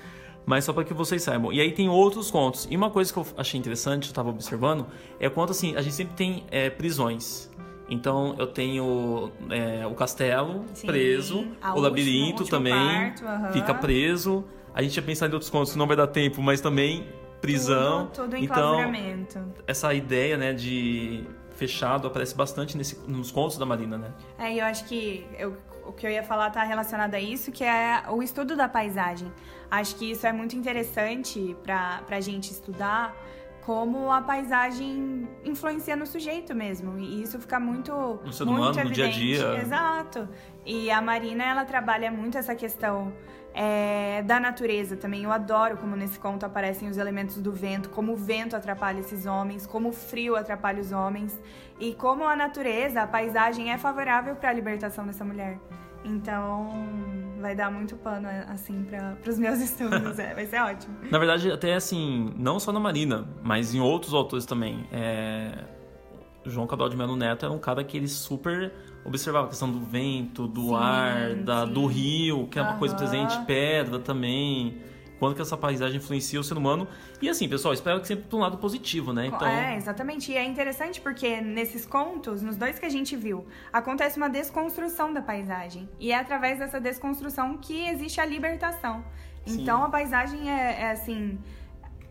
Mas 0.44 0.64
só 0.64 0.72
para 0.72 0.82
que 0.84 0.92
vocês 0.92 1.22
saibam. 1.22 1.52
E 1.52 1.60
aí 1.60 1.70
tem 1.72 1.88
outros 1.88 2.30
contos. 2.30 2.66
E 2.70 2.76
uma 2.76 2.90
coisa 2.90 3.12
que 3.12 3.18
eu 3.18 3.26
achei 3.36 3.58
interessante, 3.60 4.08
eu 4.08 4.14
tava 4.14 4.28
observando, 4.30 4.86
é 5.20 5.28
quanto 5.28 5.50
assim, 5.52 5.76
a 5.76 5.82
gente 5.82 5.94
sempre 5.94 6.14
tem 6.14 6.44
é, 6.50 6.68
prisões. 6.68 7.48
Então 7.88 8.34
eu 8.38 8.46
tenho 8.46 9.30
é, 9.50 9.86
o 9.86 9.94
castelo 9.94 10.64
Sim, 10.74 10.86
preso, 10.86 11.46
o 11.74 11.80
labirinto 11.80 12.42
última- 12.42 12.58
também 12.58 12.72
quarto, 12.74 13.26
aham. 13.26 13.52
fica 13.52 13.74
preso. 13.74 14.44
A 14.74 14.82
gente 14.82 14.96
ia 14.96 15.02
pensar 15.02 15.28
em 15.28 15.32
outros 15.32 15.50
contos 15.50 15.76
não 15.76 15.86
vai 15.86 15.96
dar 15.96 16.06
tempo, 16.06 16.40
mas 16.42 16.60
também 16.60 17.06
prisão. 17.40 18.06
Tudo, 18.06 18.24
tudo 18.30 18.36
então, 18.36 18.78
essa 19.66 19.92
ideia, 19.92 20.36
né, 20.38 20.52
de 20.54 21.24
fechado 21.66 22.06
aparece 22.08 22.34
bastante 22.34 22.76
nesse, 22.76 22.96
nos 23.08 23.30
contos 23.30 23.56
da 23.58 23.66
Marina, 23.66 23.96
né? 23.98 24.12
É, 24.38 24.54
eu 24.60 24.64
acho 24.64 24.84
que 24.84 25.26
eu- 25.38 25.56
o 25.86 25.92
que 25.92 26.06
eu 26.06 26.10
ia 26.10 26.22
falar 26.22 26.50
tá 26.50 26.62
relacionado 26.62 27.14
a 27.14 27.20
isso, 27.20 27.50
que 27.50 27.64
é 27.64 28.02
o 28.08 28.22
estudo 28.22 28.54
da 28.56 28.68
paisagem. 28.68 29.30
Acho 29.70 29.96
que 29.96 30.10
isso 30.12 30.26
é 30.26 30.32
muito 30.32 30.54
interessante 30.56 31.56
pra, 31.62 32.02
pra 32.06 32.20
gente 32.20 32.50
estudar 32.52 33.14
como 33.66 34.10
a 34.12 34.20
paisagem 34.20 35.28
influencia 35.44 35.94
no 35.96 36.04
sujeito 36.06 36.54
mesmo. 36.54 36.98
E 36.98 37.22
isso 37.22 37.38
fica 37.40 37.58
muito. 37.60 37.92
No 38.24 38.32
ser 38.32 38.44
muito 38.44 38.58
humano, 38.58 38.84
no 38.88 38.90
dia 38.90 39.04
a 39.04 39.08
evidente. 39.08 39.38
dia. 39.38 39.56
Exato. 39.60 40.28
E 40.66 40.90
a 40.90 41.00
Marina, 41.00 41.44
ela 41.44 41.64
trabalha 41.64 42.10
muito 42.10 42.36
essa 42.38 42.54
questão 42.54 43.12
é, 43.54 44.22
da 44.22 44.40
natureza 44.40 44.96
também. 44.96 45.24
Eu 45.24 45.32
adoro 45.32 45.76
como 45.76 45.96
nesse 45.96 46.18
conto 46.18 46.44
aparecem 46.44 46.88
os 46.88 46.96
elementos 46.96 47.36
do 47.38 47.52
vento, 47.52 47.90
como 47.90 48.12
o 48.12 48.16
vento 48.16 48.56
atrapalha 48.56 49.00
esses 49.00 49.26
homens, 49.26 49.66
como 49.66 49.90
o 49.90 49.92
frio 49.92 50.36
atrapalha 50.36 50.80
os 50.80 50.92
homens 50.92 51.38
e 51.78 51.94
como 51.94 52.24
a 52.24 52.36
natureza, 52.36 53.02
a 53.02 53.06
paisagem 53.06 53.72
é 53.72 53.78
favorável 53.78 54.36
para 54.36 54.50
a 54.50 54.52
libertação 54.52 55.06
dessa 55.06 55.24
mulher. 55.24 55.58
Então, 56.04 56.70
vai 57.40 57.54
dar 57.54 57.70
muito 57.70 57.96
pano 57.96 58.28
assim 58.48 58.84
para 58.84 59.30
os 59.30 59.38
meus 59.38 59.58
estudos, 59.62 60.18
é, 60.18 60.34
vai 60.34 60.46
ser 60.46 60.60
ótimo. 60.60 60.96
Na 61.10 61.18
verdade, 61.18 61.50
até 61.50 61.74
assim, 61.74 62.32
não 62.36 62.58
só 62.58 62.72
na 62.72 62.80
Marina, 62.80 63.28
mas 63.42 63.74
em 63.74 63.80
outros 63.80 64.14
autores 64.14 64.46
também. 64.46 64.86
É... 64.92 65.52
João 66.44 66.66
Cabral 66.66 66.88
de 66.88 66.96
Melo 66.96 67.14
Neto 67.14 67.44
era 67.44 67.54
um 67.54 67.58
cara 67.58 67.84
que 67.84 67.96
ele 67.96 68.08
super 68.08 68.72
observava 69.04 69.46
a 69.46 69.48
questão 69.48 69.70
do 69.70 69.80
vento, 69.80 70.46
do 70.46 70.68
Sim, 70.68 70.74
ar, 70.74 71.34
da, 71.36 71.64
do 71.64 71.86
rio, 71.86 72.46
que 72.48 72.58
é 72.58 72.62
uma 72.62 72.76
coisa 72.76 72.94
Aham. 72.94 73.04
presente, 73.04 73.44
pedra 73.44 73.98
também. 73.98 74.78
Quanto 75.18 75.36
que 75.36 75.42
essa 75.42 75.56
paisagem 75.56 75.98
influencia 75.98 76.40
o 76.40 76.42
ser 76.42 76.58
humano. 76.58 76.88
E 77.20 77.28
assim, 77.28 77.48
pessoal, 77.48 77.72
espero 77.72 78.00
que 78.00 78.08
sempre 78.08 78.24
para 78.24 78.36
um 78.36 78.40
lado 78.40 78.58
positivo, 78.58 79.12
né? 79.12 79.26
Então, 79.26 79.46
É, 79.46 79.76
exatamente. 79.76 80.32
E 80.32 80.36
é 80.36 80.42
interessante 80.42 81.00
porque 81.00 81.40
nesses 81.40 81.86
contos, 81.86 82.42
nos 82.42 82.56
dois 82.56 82.76
que 82.76 82.84
a 82.84 82.88
gente 82.88 83.14
viu, 83.14 83.46
acontece 83.72 84.16
uma 84.16 84.28
desconstrução 84.28 85.12
da 85.12 85.22
paisagem. 85.22 85.88
E 86.00 86.10
é 86.10 86.18
através 86.18 86.58
dessa 86.58 86.80
desconstrução 86.80 87.56
que 87.56 87.86
existe 87.86 88.20
a 88.20 88.26
libertação. 88.26 89.04
Sim. 89.46 89.62
Então 89.62 89.84
a 89.84 89.88
paisagem 89.88 90.50
é, 90.50 90.80
é, 90.82 90.90
assim. 90.90 91.38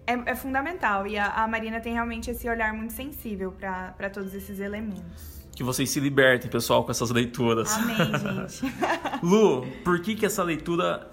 É, 0.07 0.13
é 0.13 0.35
fundamental. 0.35 1.05
E 1.05 1.17
a, 1.17 1.27
a 1.27 1.47
Marina 1.49 1.81
tem 1.81 1.91
realmente 1.91 2.31
esse 2.31 2.47
olhar 2.47 2.73
muito 2.73 2.93
sensível 2.93 3.51
para 3.51 4.09
todos 4.09 4.33
esses 4.33 4.61
elementos. 4.61 5.40
Que 5.61 5.65
vocês 5.65 5.91
se 5.91 5.99
libertem, 5.99 6.49
pessoal, 6.49 6.83
com 6.83 6.89
essas 6.89 7.11
leituras. 7.11 7.71
Amém, 7.73 7.95
gente. 8.49 8.73
Lu, 9.21 9.61
por 9.83 10.01
que, 10.01 10.15
que 10.15 10.25
essa 10.25 10.41
leitura 10.43 11.07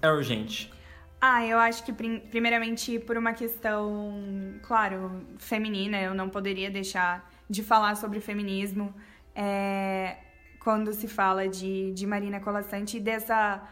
é 0.00 0.10
urgente? 0.10 0.72
Ah, 1.20 1.44
eu 1.44 1.58
acho 1.58 1.84
que 1.84 1.92
prim- 1.92 2.20
primeiramente 2.30 2.98
por 3.00 3.18
uma 3.18 3.34
questão, 3.34 4.22
claro, 4.62 5.22
feminina, 5.36 6.00
eu 6.00 6.14
não 6.14 6.30
poderia 6.30 6.70
deixar 6.70 7.30
de 7.50 7.62
falar 7.62 7.94
sobre 7.96 8.20
feminismo 8.20 8.94
é, 9.34 10.16
quando 10.60 10.94
se 10.94 11.06
fala 11.06 11.46
de, 11.46 11.92
de 11.92 12.06
Marina 12.06 12.40
Colassante 12.40 12.96
e 12.96 13.00
dessa 13.00 13.62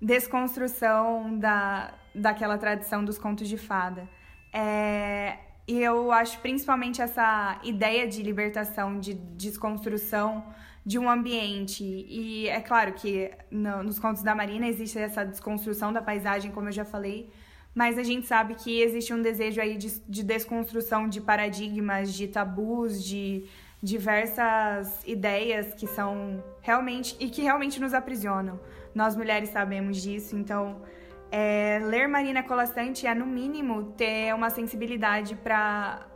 desconstrução 0.00 1.38
da, 1.38 1.94
daquela 2.14 2.58
tradição 2.58 3.02
dos 3.02 3.16
contos 3.18 3.48
de 3.48 3.56
fada. 3.56 4.06
É, 4.52 5.38
e 5.68 5.80
eu 5.82 6.10
acho 6.10 6.38
principalmente 6.40 7.00
essa 7.02 7.60
ideia 7.62 8.08
de 8.08 8.22
libertação, 8.22 8.98
de 8.98 9.12
desconstrução 9.14 10.44
de 10.84 10.98
um 10.98 11.08
ambiente. 11.10 11.84
E 11.84 12.48
é 12.48 12.60
claro 12.60 12.94
que 12.94 13.30
no- 13.50 13.82
nos 13.82 13.98
contos 13.98 14.22
da 14.22 14.34
Marina 14.34 14.66
existe 14.66 14.98
essa 14.98 15.24
desconstrução 15.24 15.92
da 15.92 16.00
paisagem, 16.00 16.50
como 16.50 16.68
eu 16.68 16.72
já 16.72 16.86
falei, 16.86 17.30
mas 17.74 17.98
a 17.98 18.02
gente 18.02 18.26
sabe 18.26 18.54
que 18.54 18.80
existe 18.80 19.12
um 19.12 19.20
desejo 19.20 19.60
aí 19.60 19.76
de, 19.76 20.00
de 20.08 20.22
desconstrução 20.24 21.06
de 21.08 21.20
paradigmas, 21.20 22.14
de 22.14 22.26
tabus, 22.26 23.04
de 23.04 23.44
diversas 23.82 25.02
ideias 25.06 25.74
que 25.74 25.86
são 25.86 26.42
realmente 26.62 27.14
e 27.20 27.28
que 27.28 27.42
realmente 27.42 27.78
nos 27.78 27.92
aprisionam. 27.92 28.58
Nós 28.94 29.14
mulheres 29.14 29.50
sabemos 29.50 30.00
disso, 30.02 30.34
então 30.34 30.80
é, 31.30 31.80
ler 31.84 32.08
Marina 32.08 32.42
Colassante 32.42 33.06
é 33.06 33.14
no 33.14 33.26
mínimo 33.26 33.92
ter 33.92 34.34
uma 34.34 34.50
sensibilidade 34.50 35.34
para 35.36 36.06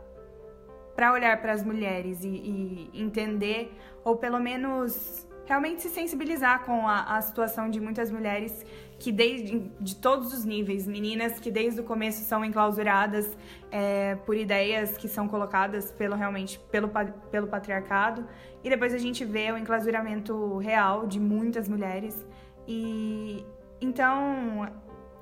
para 0.95 1.11
olhar 1.11 1.41
para 1.41 1.53
as 1.53 1.63
mulheres 1.63 2.23
e, 2.23 2.27
e 2.27 3.01
entender, 3.01 3.75
ou 4.03 4.15
pelo 4.15 4.39
menos 4.39 5.27
realmente 5.45 5.81
se 5.81 5.89
sensibilizar 5.89 6.63
com 6.63 6.87
a, 6.87 7.17
a 7.17 7.21
situação 7.21 7.69
de 7.69 7.79
muitas 7.79 8.11
mulheres 8.11 8.65
que 8.99 9.11
desde 9.11 9.59
de 9.79 9.95
todos 9.95 10.31
os 10.33 10.45
níveis, 10.45 10.87
meninas 10.87 11.39
que 11.39 11.51
desde 11.51 11.81
o 11.81 11.83
começo 11.83 12.23
são 12.23 12.45
enclausuradas 12.45 13.37
é, 13.71 14.15
por 14.25 14.37
ideias 14.37 14.95
que 14.95 15.09
são 15.09 15.27
colocadas 15.27 15.91
pelo 15.91 16.15
realmente 16.15 16.59
pelo, 16.71 16.89
pelo 17.29 17.47
patriarcado 17.47 18.25
e 18.63 18.69
depois 18.69 18.93
a 18.93 18.97
gente 18.97 19.25
vê 19.25 19.51
o 19.51 19.57
enclausuramento 19.57 20.57
real 20.57 21.05
de 21.05 21.19
muitas 21.19 21.67
mulheres 21.67 22.25
e 22.67 23.43
então 23.81 24.71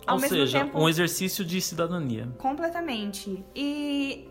ao 0.06 0.16
Ou 0.16 0.22
seja, 0.22 0.60
tempo 0.60 0.80
um 0.80 0.90
exercício 0.90 1.46
de 1.46 1.62
cidadania. 1.62 2.30
Completamente. 2.38 3.44
E 3.56 4.28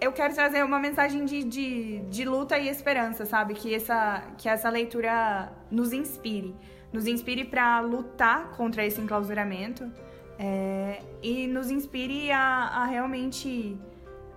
eu 0.00 0.12
quero 0.12 0.34
trazer 0.34 0.64
uma 0.64 0.78
mensagem 0.78 1.24
de, 1.24 1.44
de, 1.44 2.00
de 2.00 2.24
luta 2.24 2.58
e 2.58 2.68
esperança, 2.68 3.24
sabe? 3.24 3.54
Que 3.54 3.74
essa, 3.74 4.22
que 4.36 4.48
essa 4.48 4.68
leitura 4.68 5.52
nos 5.70 5.92
inspire. 5.92 6.54
Nos 6.92 7.06
inspire 7.06 7.44
para 7.44 7.80
lutar 7.80 8.50
contra 8.50 8.84
esse 8.84 9.00
enclausuramento 9.00 9.90
é, 10.38 11.02
e 11.22 11.46
nos 11.46 11.70
inspire 11.70 12.30
a, 12.30 12.82
a 12.82 12.84
realmente 12.86 13.76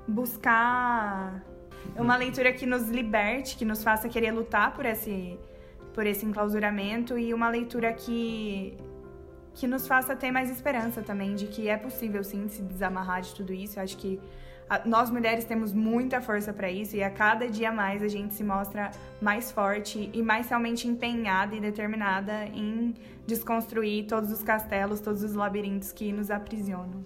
buscar 0.08 1.44
uma 1.96 2.16
leitura 2.16 2.52
que 2.54 2.66
nos 2.66 2.90
liberte, 2.90 3.58
que 3.58 3.66
nos 3.66 3.84
faça 3.84 4.10
querer 4.10 4.32
lutar 4.32 4.74
por 4.74 4.86
esse, 4.86 5.38
por 5.94 6.06
esse 6.06 6.26
enclausuramento 6.26 7.18
e 7.18 7.34
uma 7.34 7.50
leitura 7.50 7.94
que 7.94 8.78
que 9.58 9.65
nos 9.65 9.88
faça 9.88 10.15
ter 10.15 10.32
mais 10.32 10.52
esperança 10.52 11.02
também 11.02 11.34
de 11.34 11.48
que 11.48 11.67
é 11.67 11.76
possível 11.76 12.24
sim 12.24 12.48
se 12.48 12.62
desamarrar 12.62 13.22
de 13.22 13.34
tudo 13.34 13.52
isso. 13.52 13.80
Eu 13.80 13.84
acho 13.84 13.98
que 13.98 14.20
nós 14.86 15.10
mulheres 15.10 15.46
temos 15.46 15.74
muita 15.74 16.22
força 16.22 16.54
para 16.54 16.70
isso 16.70 16.96
e 16.96 17.02
a 17.02 17.10
cada 17.10 17.50
dia 17.50 17.72
mais 17.72 18.04
a 18.04 18.08
gente 18.08 18.36
se 18.36 18.43
mostra 18.43 18.91
mais 19.20 19.52
forte 19.52 20.12
e 20.13 20.22
mais 20.22 20.48
realmente 20.48 20.88
empenhada 20.88 21.56
e 21.56 21.60
determinada 21.60 22.46
em 22.54 22.93
desconstruir 23.26 24.06
todos 24.06 24.32
os 24.32 24.43
castelos, 24.43 25.00
todos 25.00 25.24
os 25.24 25.34
labirintos 25.34 25.91
que 25.91 26.13
nos 26.13 26.30
aprisionam. 26.30 27.02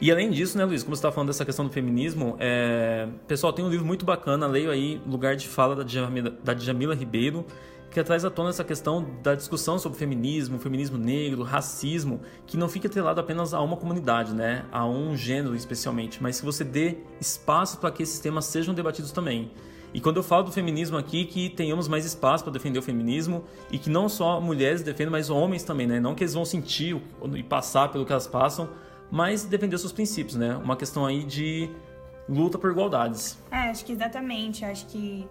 E 0.00 0.12
além 0.12 0.30
disso, 0.30 0.56
né, 0.56 0.64
Luiz, 0.64 0.82
como 0.84 0.94
você 0.94 1.00
está 1.00 1.10
falando 1.10 1.28
dessa 1.28 1.44
questão 1.44 1.66
do 1.66 1.72
feminismo, 1.72 2.36
é... 2.38 3.08
pessoal, 3.26 3.52
tem 3.52 3.64
um 3.64 3.68
livro 3.68 3.84
muito 3.84 4.04
bacana, 4.04 4.46
leio 4.46 4.70
aí 4.70 5.00
Lugar 5.06 5.34
de 5.34 5.48
Fala 5.48 5.74
da 5.74 5.82
Djamila, 5.82 6.30
da 6.42 6.54
Djamila 6.54 6.94
Ribeiro, 6.94 7.44
que 7.90 8.02
traz 8.04 8.24
à 8.24 8.30
tona 8.30 8.50
essa 8.50 8.62
questão 8.62 9.04
da 9.22 9.34
discussão 9.34 9.78
sobre 9.78 9.98
feminismo, 9.98 10.58
feminismo 10.58 10.96
negro, 10.96 11.42
racismo, 11.42 12.20
que 12.46 12.56
não 12.56 12.68
fica 12.68 12.86
atrelado 12.86 13.20
apenas 13.20 13.52
a 13.52 13.60
uma 13.60 13.76
comunidade, 13.76 14.32
né, 14.32 14.64
a 14.70 14.86
um 14.86 15.16
gênero 15.16 15.56
especialmente, 15.56 16.22
mas 16.22 16.38
que 16.38 16.46
você 16.46 16.62
dê 16.62 16.98
espaço 17.20 17.78
para 17.78 17.90
que 17.90 18.02
esses 18.02 18.20
temas 18.20 18.44
sejam 18.44 18.72
debatidos 18.74 19.10
também. 19.10 19.50
E 19.92 20.00
quando 20.00 20.18
eu 20.18 20.22
falo 20.22 20.44
do 20.44 20.52
feminismo 20.52 20.96
aqui, 20.96 21.24
que 21.24 21.50
tenhamos 21.50 21.88
mais 21.88 22.04
espaço 22.04 22.44
para 22.44 22.52
defender 22.52 22.78
o 22.78 22.82
feminismo 22.82 23.44
e 23.72 23.78
que 23.78 23.90
não 23.90 24.08
só 24.08 24.40
mulheres 24.40 24.82
defendem, 24.82 25.10
mas 25.10 25.30
homens 25.30 25.64
também, 25.64 25.84
né? 25.84 25.98
Não 25.98 26.14
que 26.14 26.22
eles 26.22 26.32
vão 26.32 26.44
sentir 26.44 26.96
e 27.34 27.42
passar 27.42 27.90
pelo 27.90 28.06
que 28.06 28.12
elas 28.12 28.28
passam, 28.28 28.68
mas 29.10 29.44
defender 29.44 29.76
seus 29.78 29.90
princípios, 29.90 30.36
né? 30.36 30.54
Uma 30.56 30.76
questão 30.76 31.04
aí 31.04 31.24
de 31.24 31.68
luta 32.28 32.56
por 32.56 32.70
igualdades. 32.70 33.36
É, 33.50 33.70
acho 33.70 33.84
que 33.84 33.90
exatamente. 33.90 34.64
Acho 34.64 34.86
que 34.86 35.26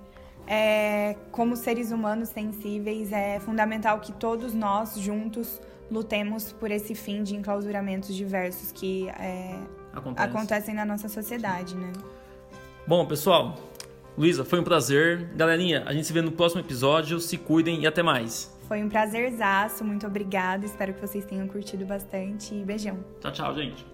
é, 0.49 1.15
como 1.31 1.55
seres 1.55 1.91
humanos 1.91 2.29
sensíveis 2.29 3.11
é 3.11 3.39
fundamental 3.39 3.99
que 3.99 4.11
todos 4.11 4.51
nós 4.55 4.95
juntos 4.99 5.61
lutemos 5.91 6.51
por 6.51 6.71
esse 6.71 6.95
fim 6.95 7.21
de 7.21 7.35
enclausuramentos 7.35 8.15
diversos 8.15 8.71
que 8.71 9.07
é, 9.09 9.55
Acontece. 9.93 10.27
acontecem 10.27 10.73
na 10.73 10.83
nossa 10.83 11.07
sociedade, 11.07 11.75
né? 11.75 11.93
Bom, 12.87 13.05
pessoal, 13.05 13.55
Luísa, 14.17 14.43
foi 14.43 14.59
um 14.59 14.63
prazer. 14.63 15.29
Galerinha, 15.35 15.83
a 15.85 15.93
gente 15.93 16.07
se 16.07 16.13
vê 16.13 16.21
no 16.21 16.31
próximo 16.31 16.61
episódio. 16.61 17.19
Se 17.19 17.37
cuidem 17.37 17.81
e 17.81 17.87
até 17.87 18.01
mais. 18.01 18.51
Foi 18.67 18.83
um 18.83 18.89
prazerzaço. 18.89 19.83
Muito 19.83 20.07
obrigada. 20.07 20.65
Espero 20.65 20.93
que 20.95 21.01
vocês 21.01 21.25
tenham 21.25 21.47
curtido 21.47 21.85
bastante. 21.85 22.55
E 22.55 22.63
beijão. 22.65 22.97
Tchau, 23.21 23.31
tchau, 23.31 23.55
gente. 23.55 23.85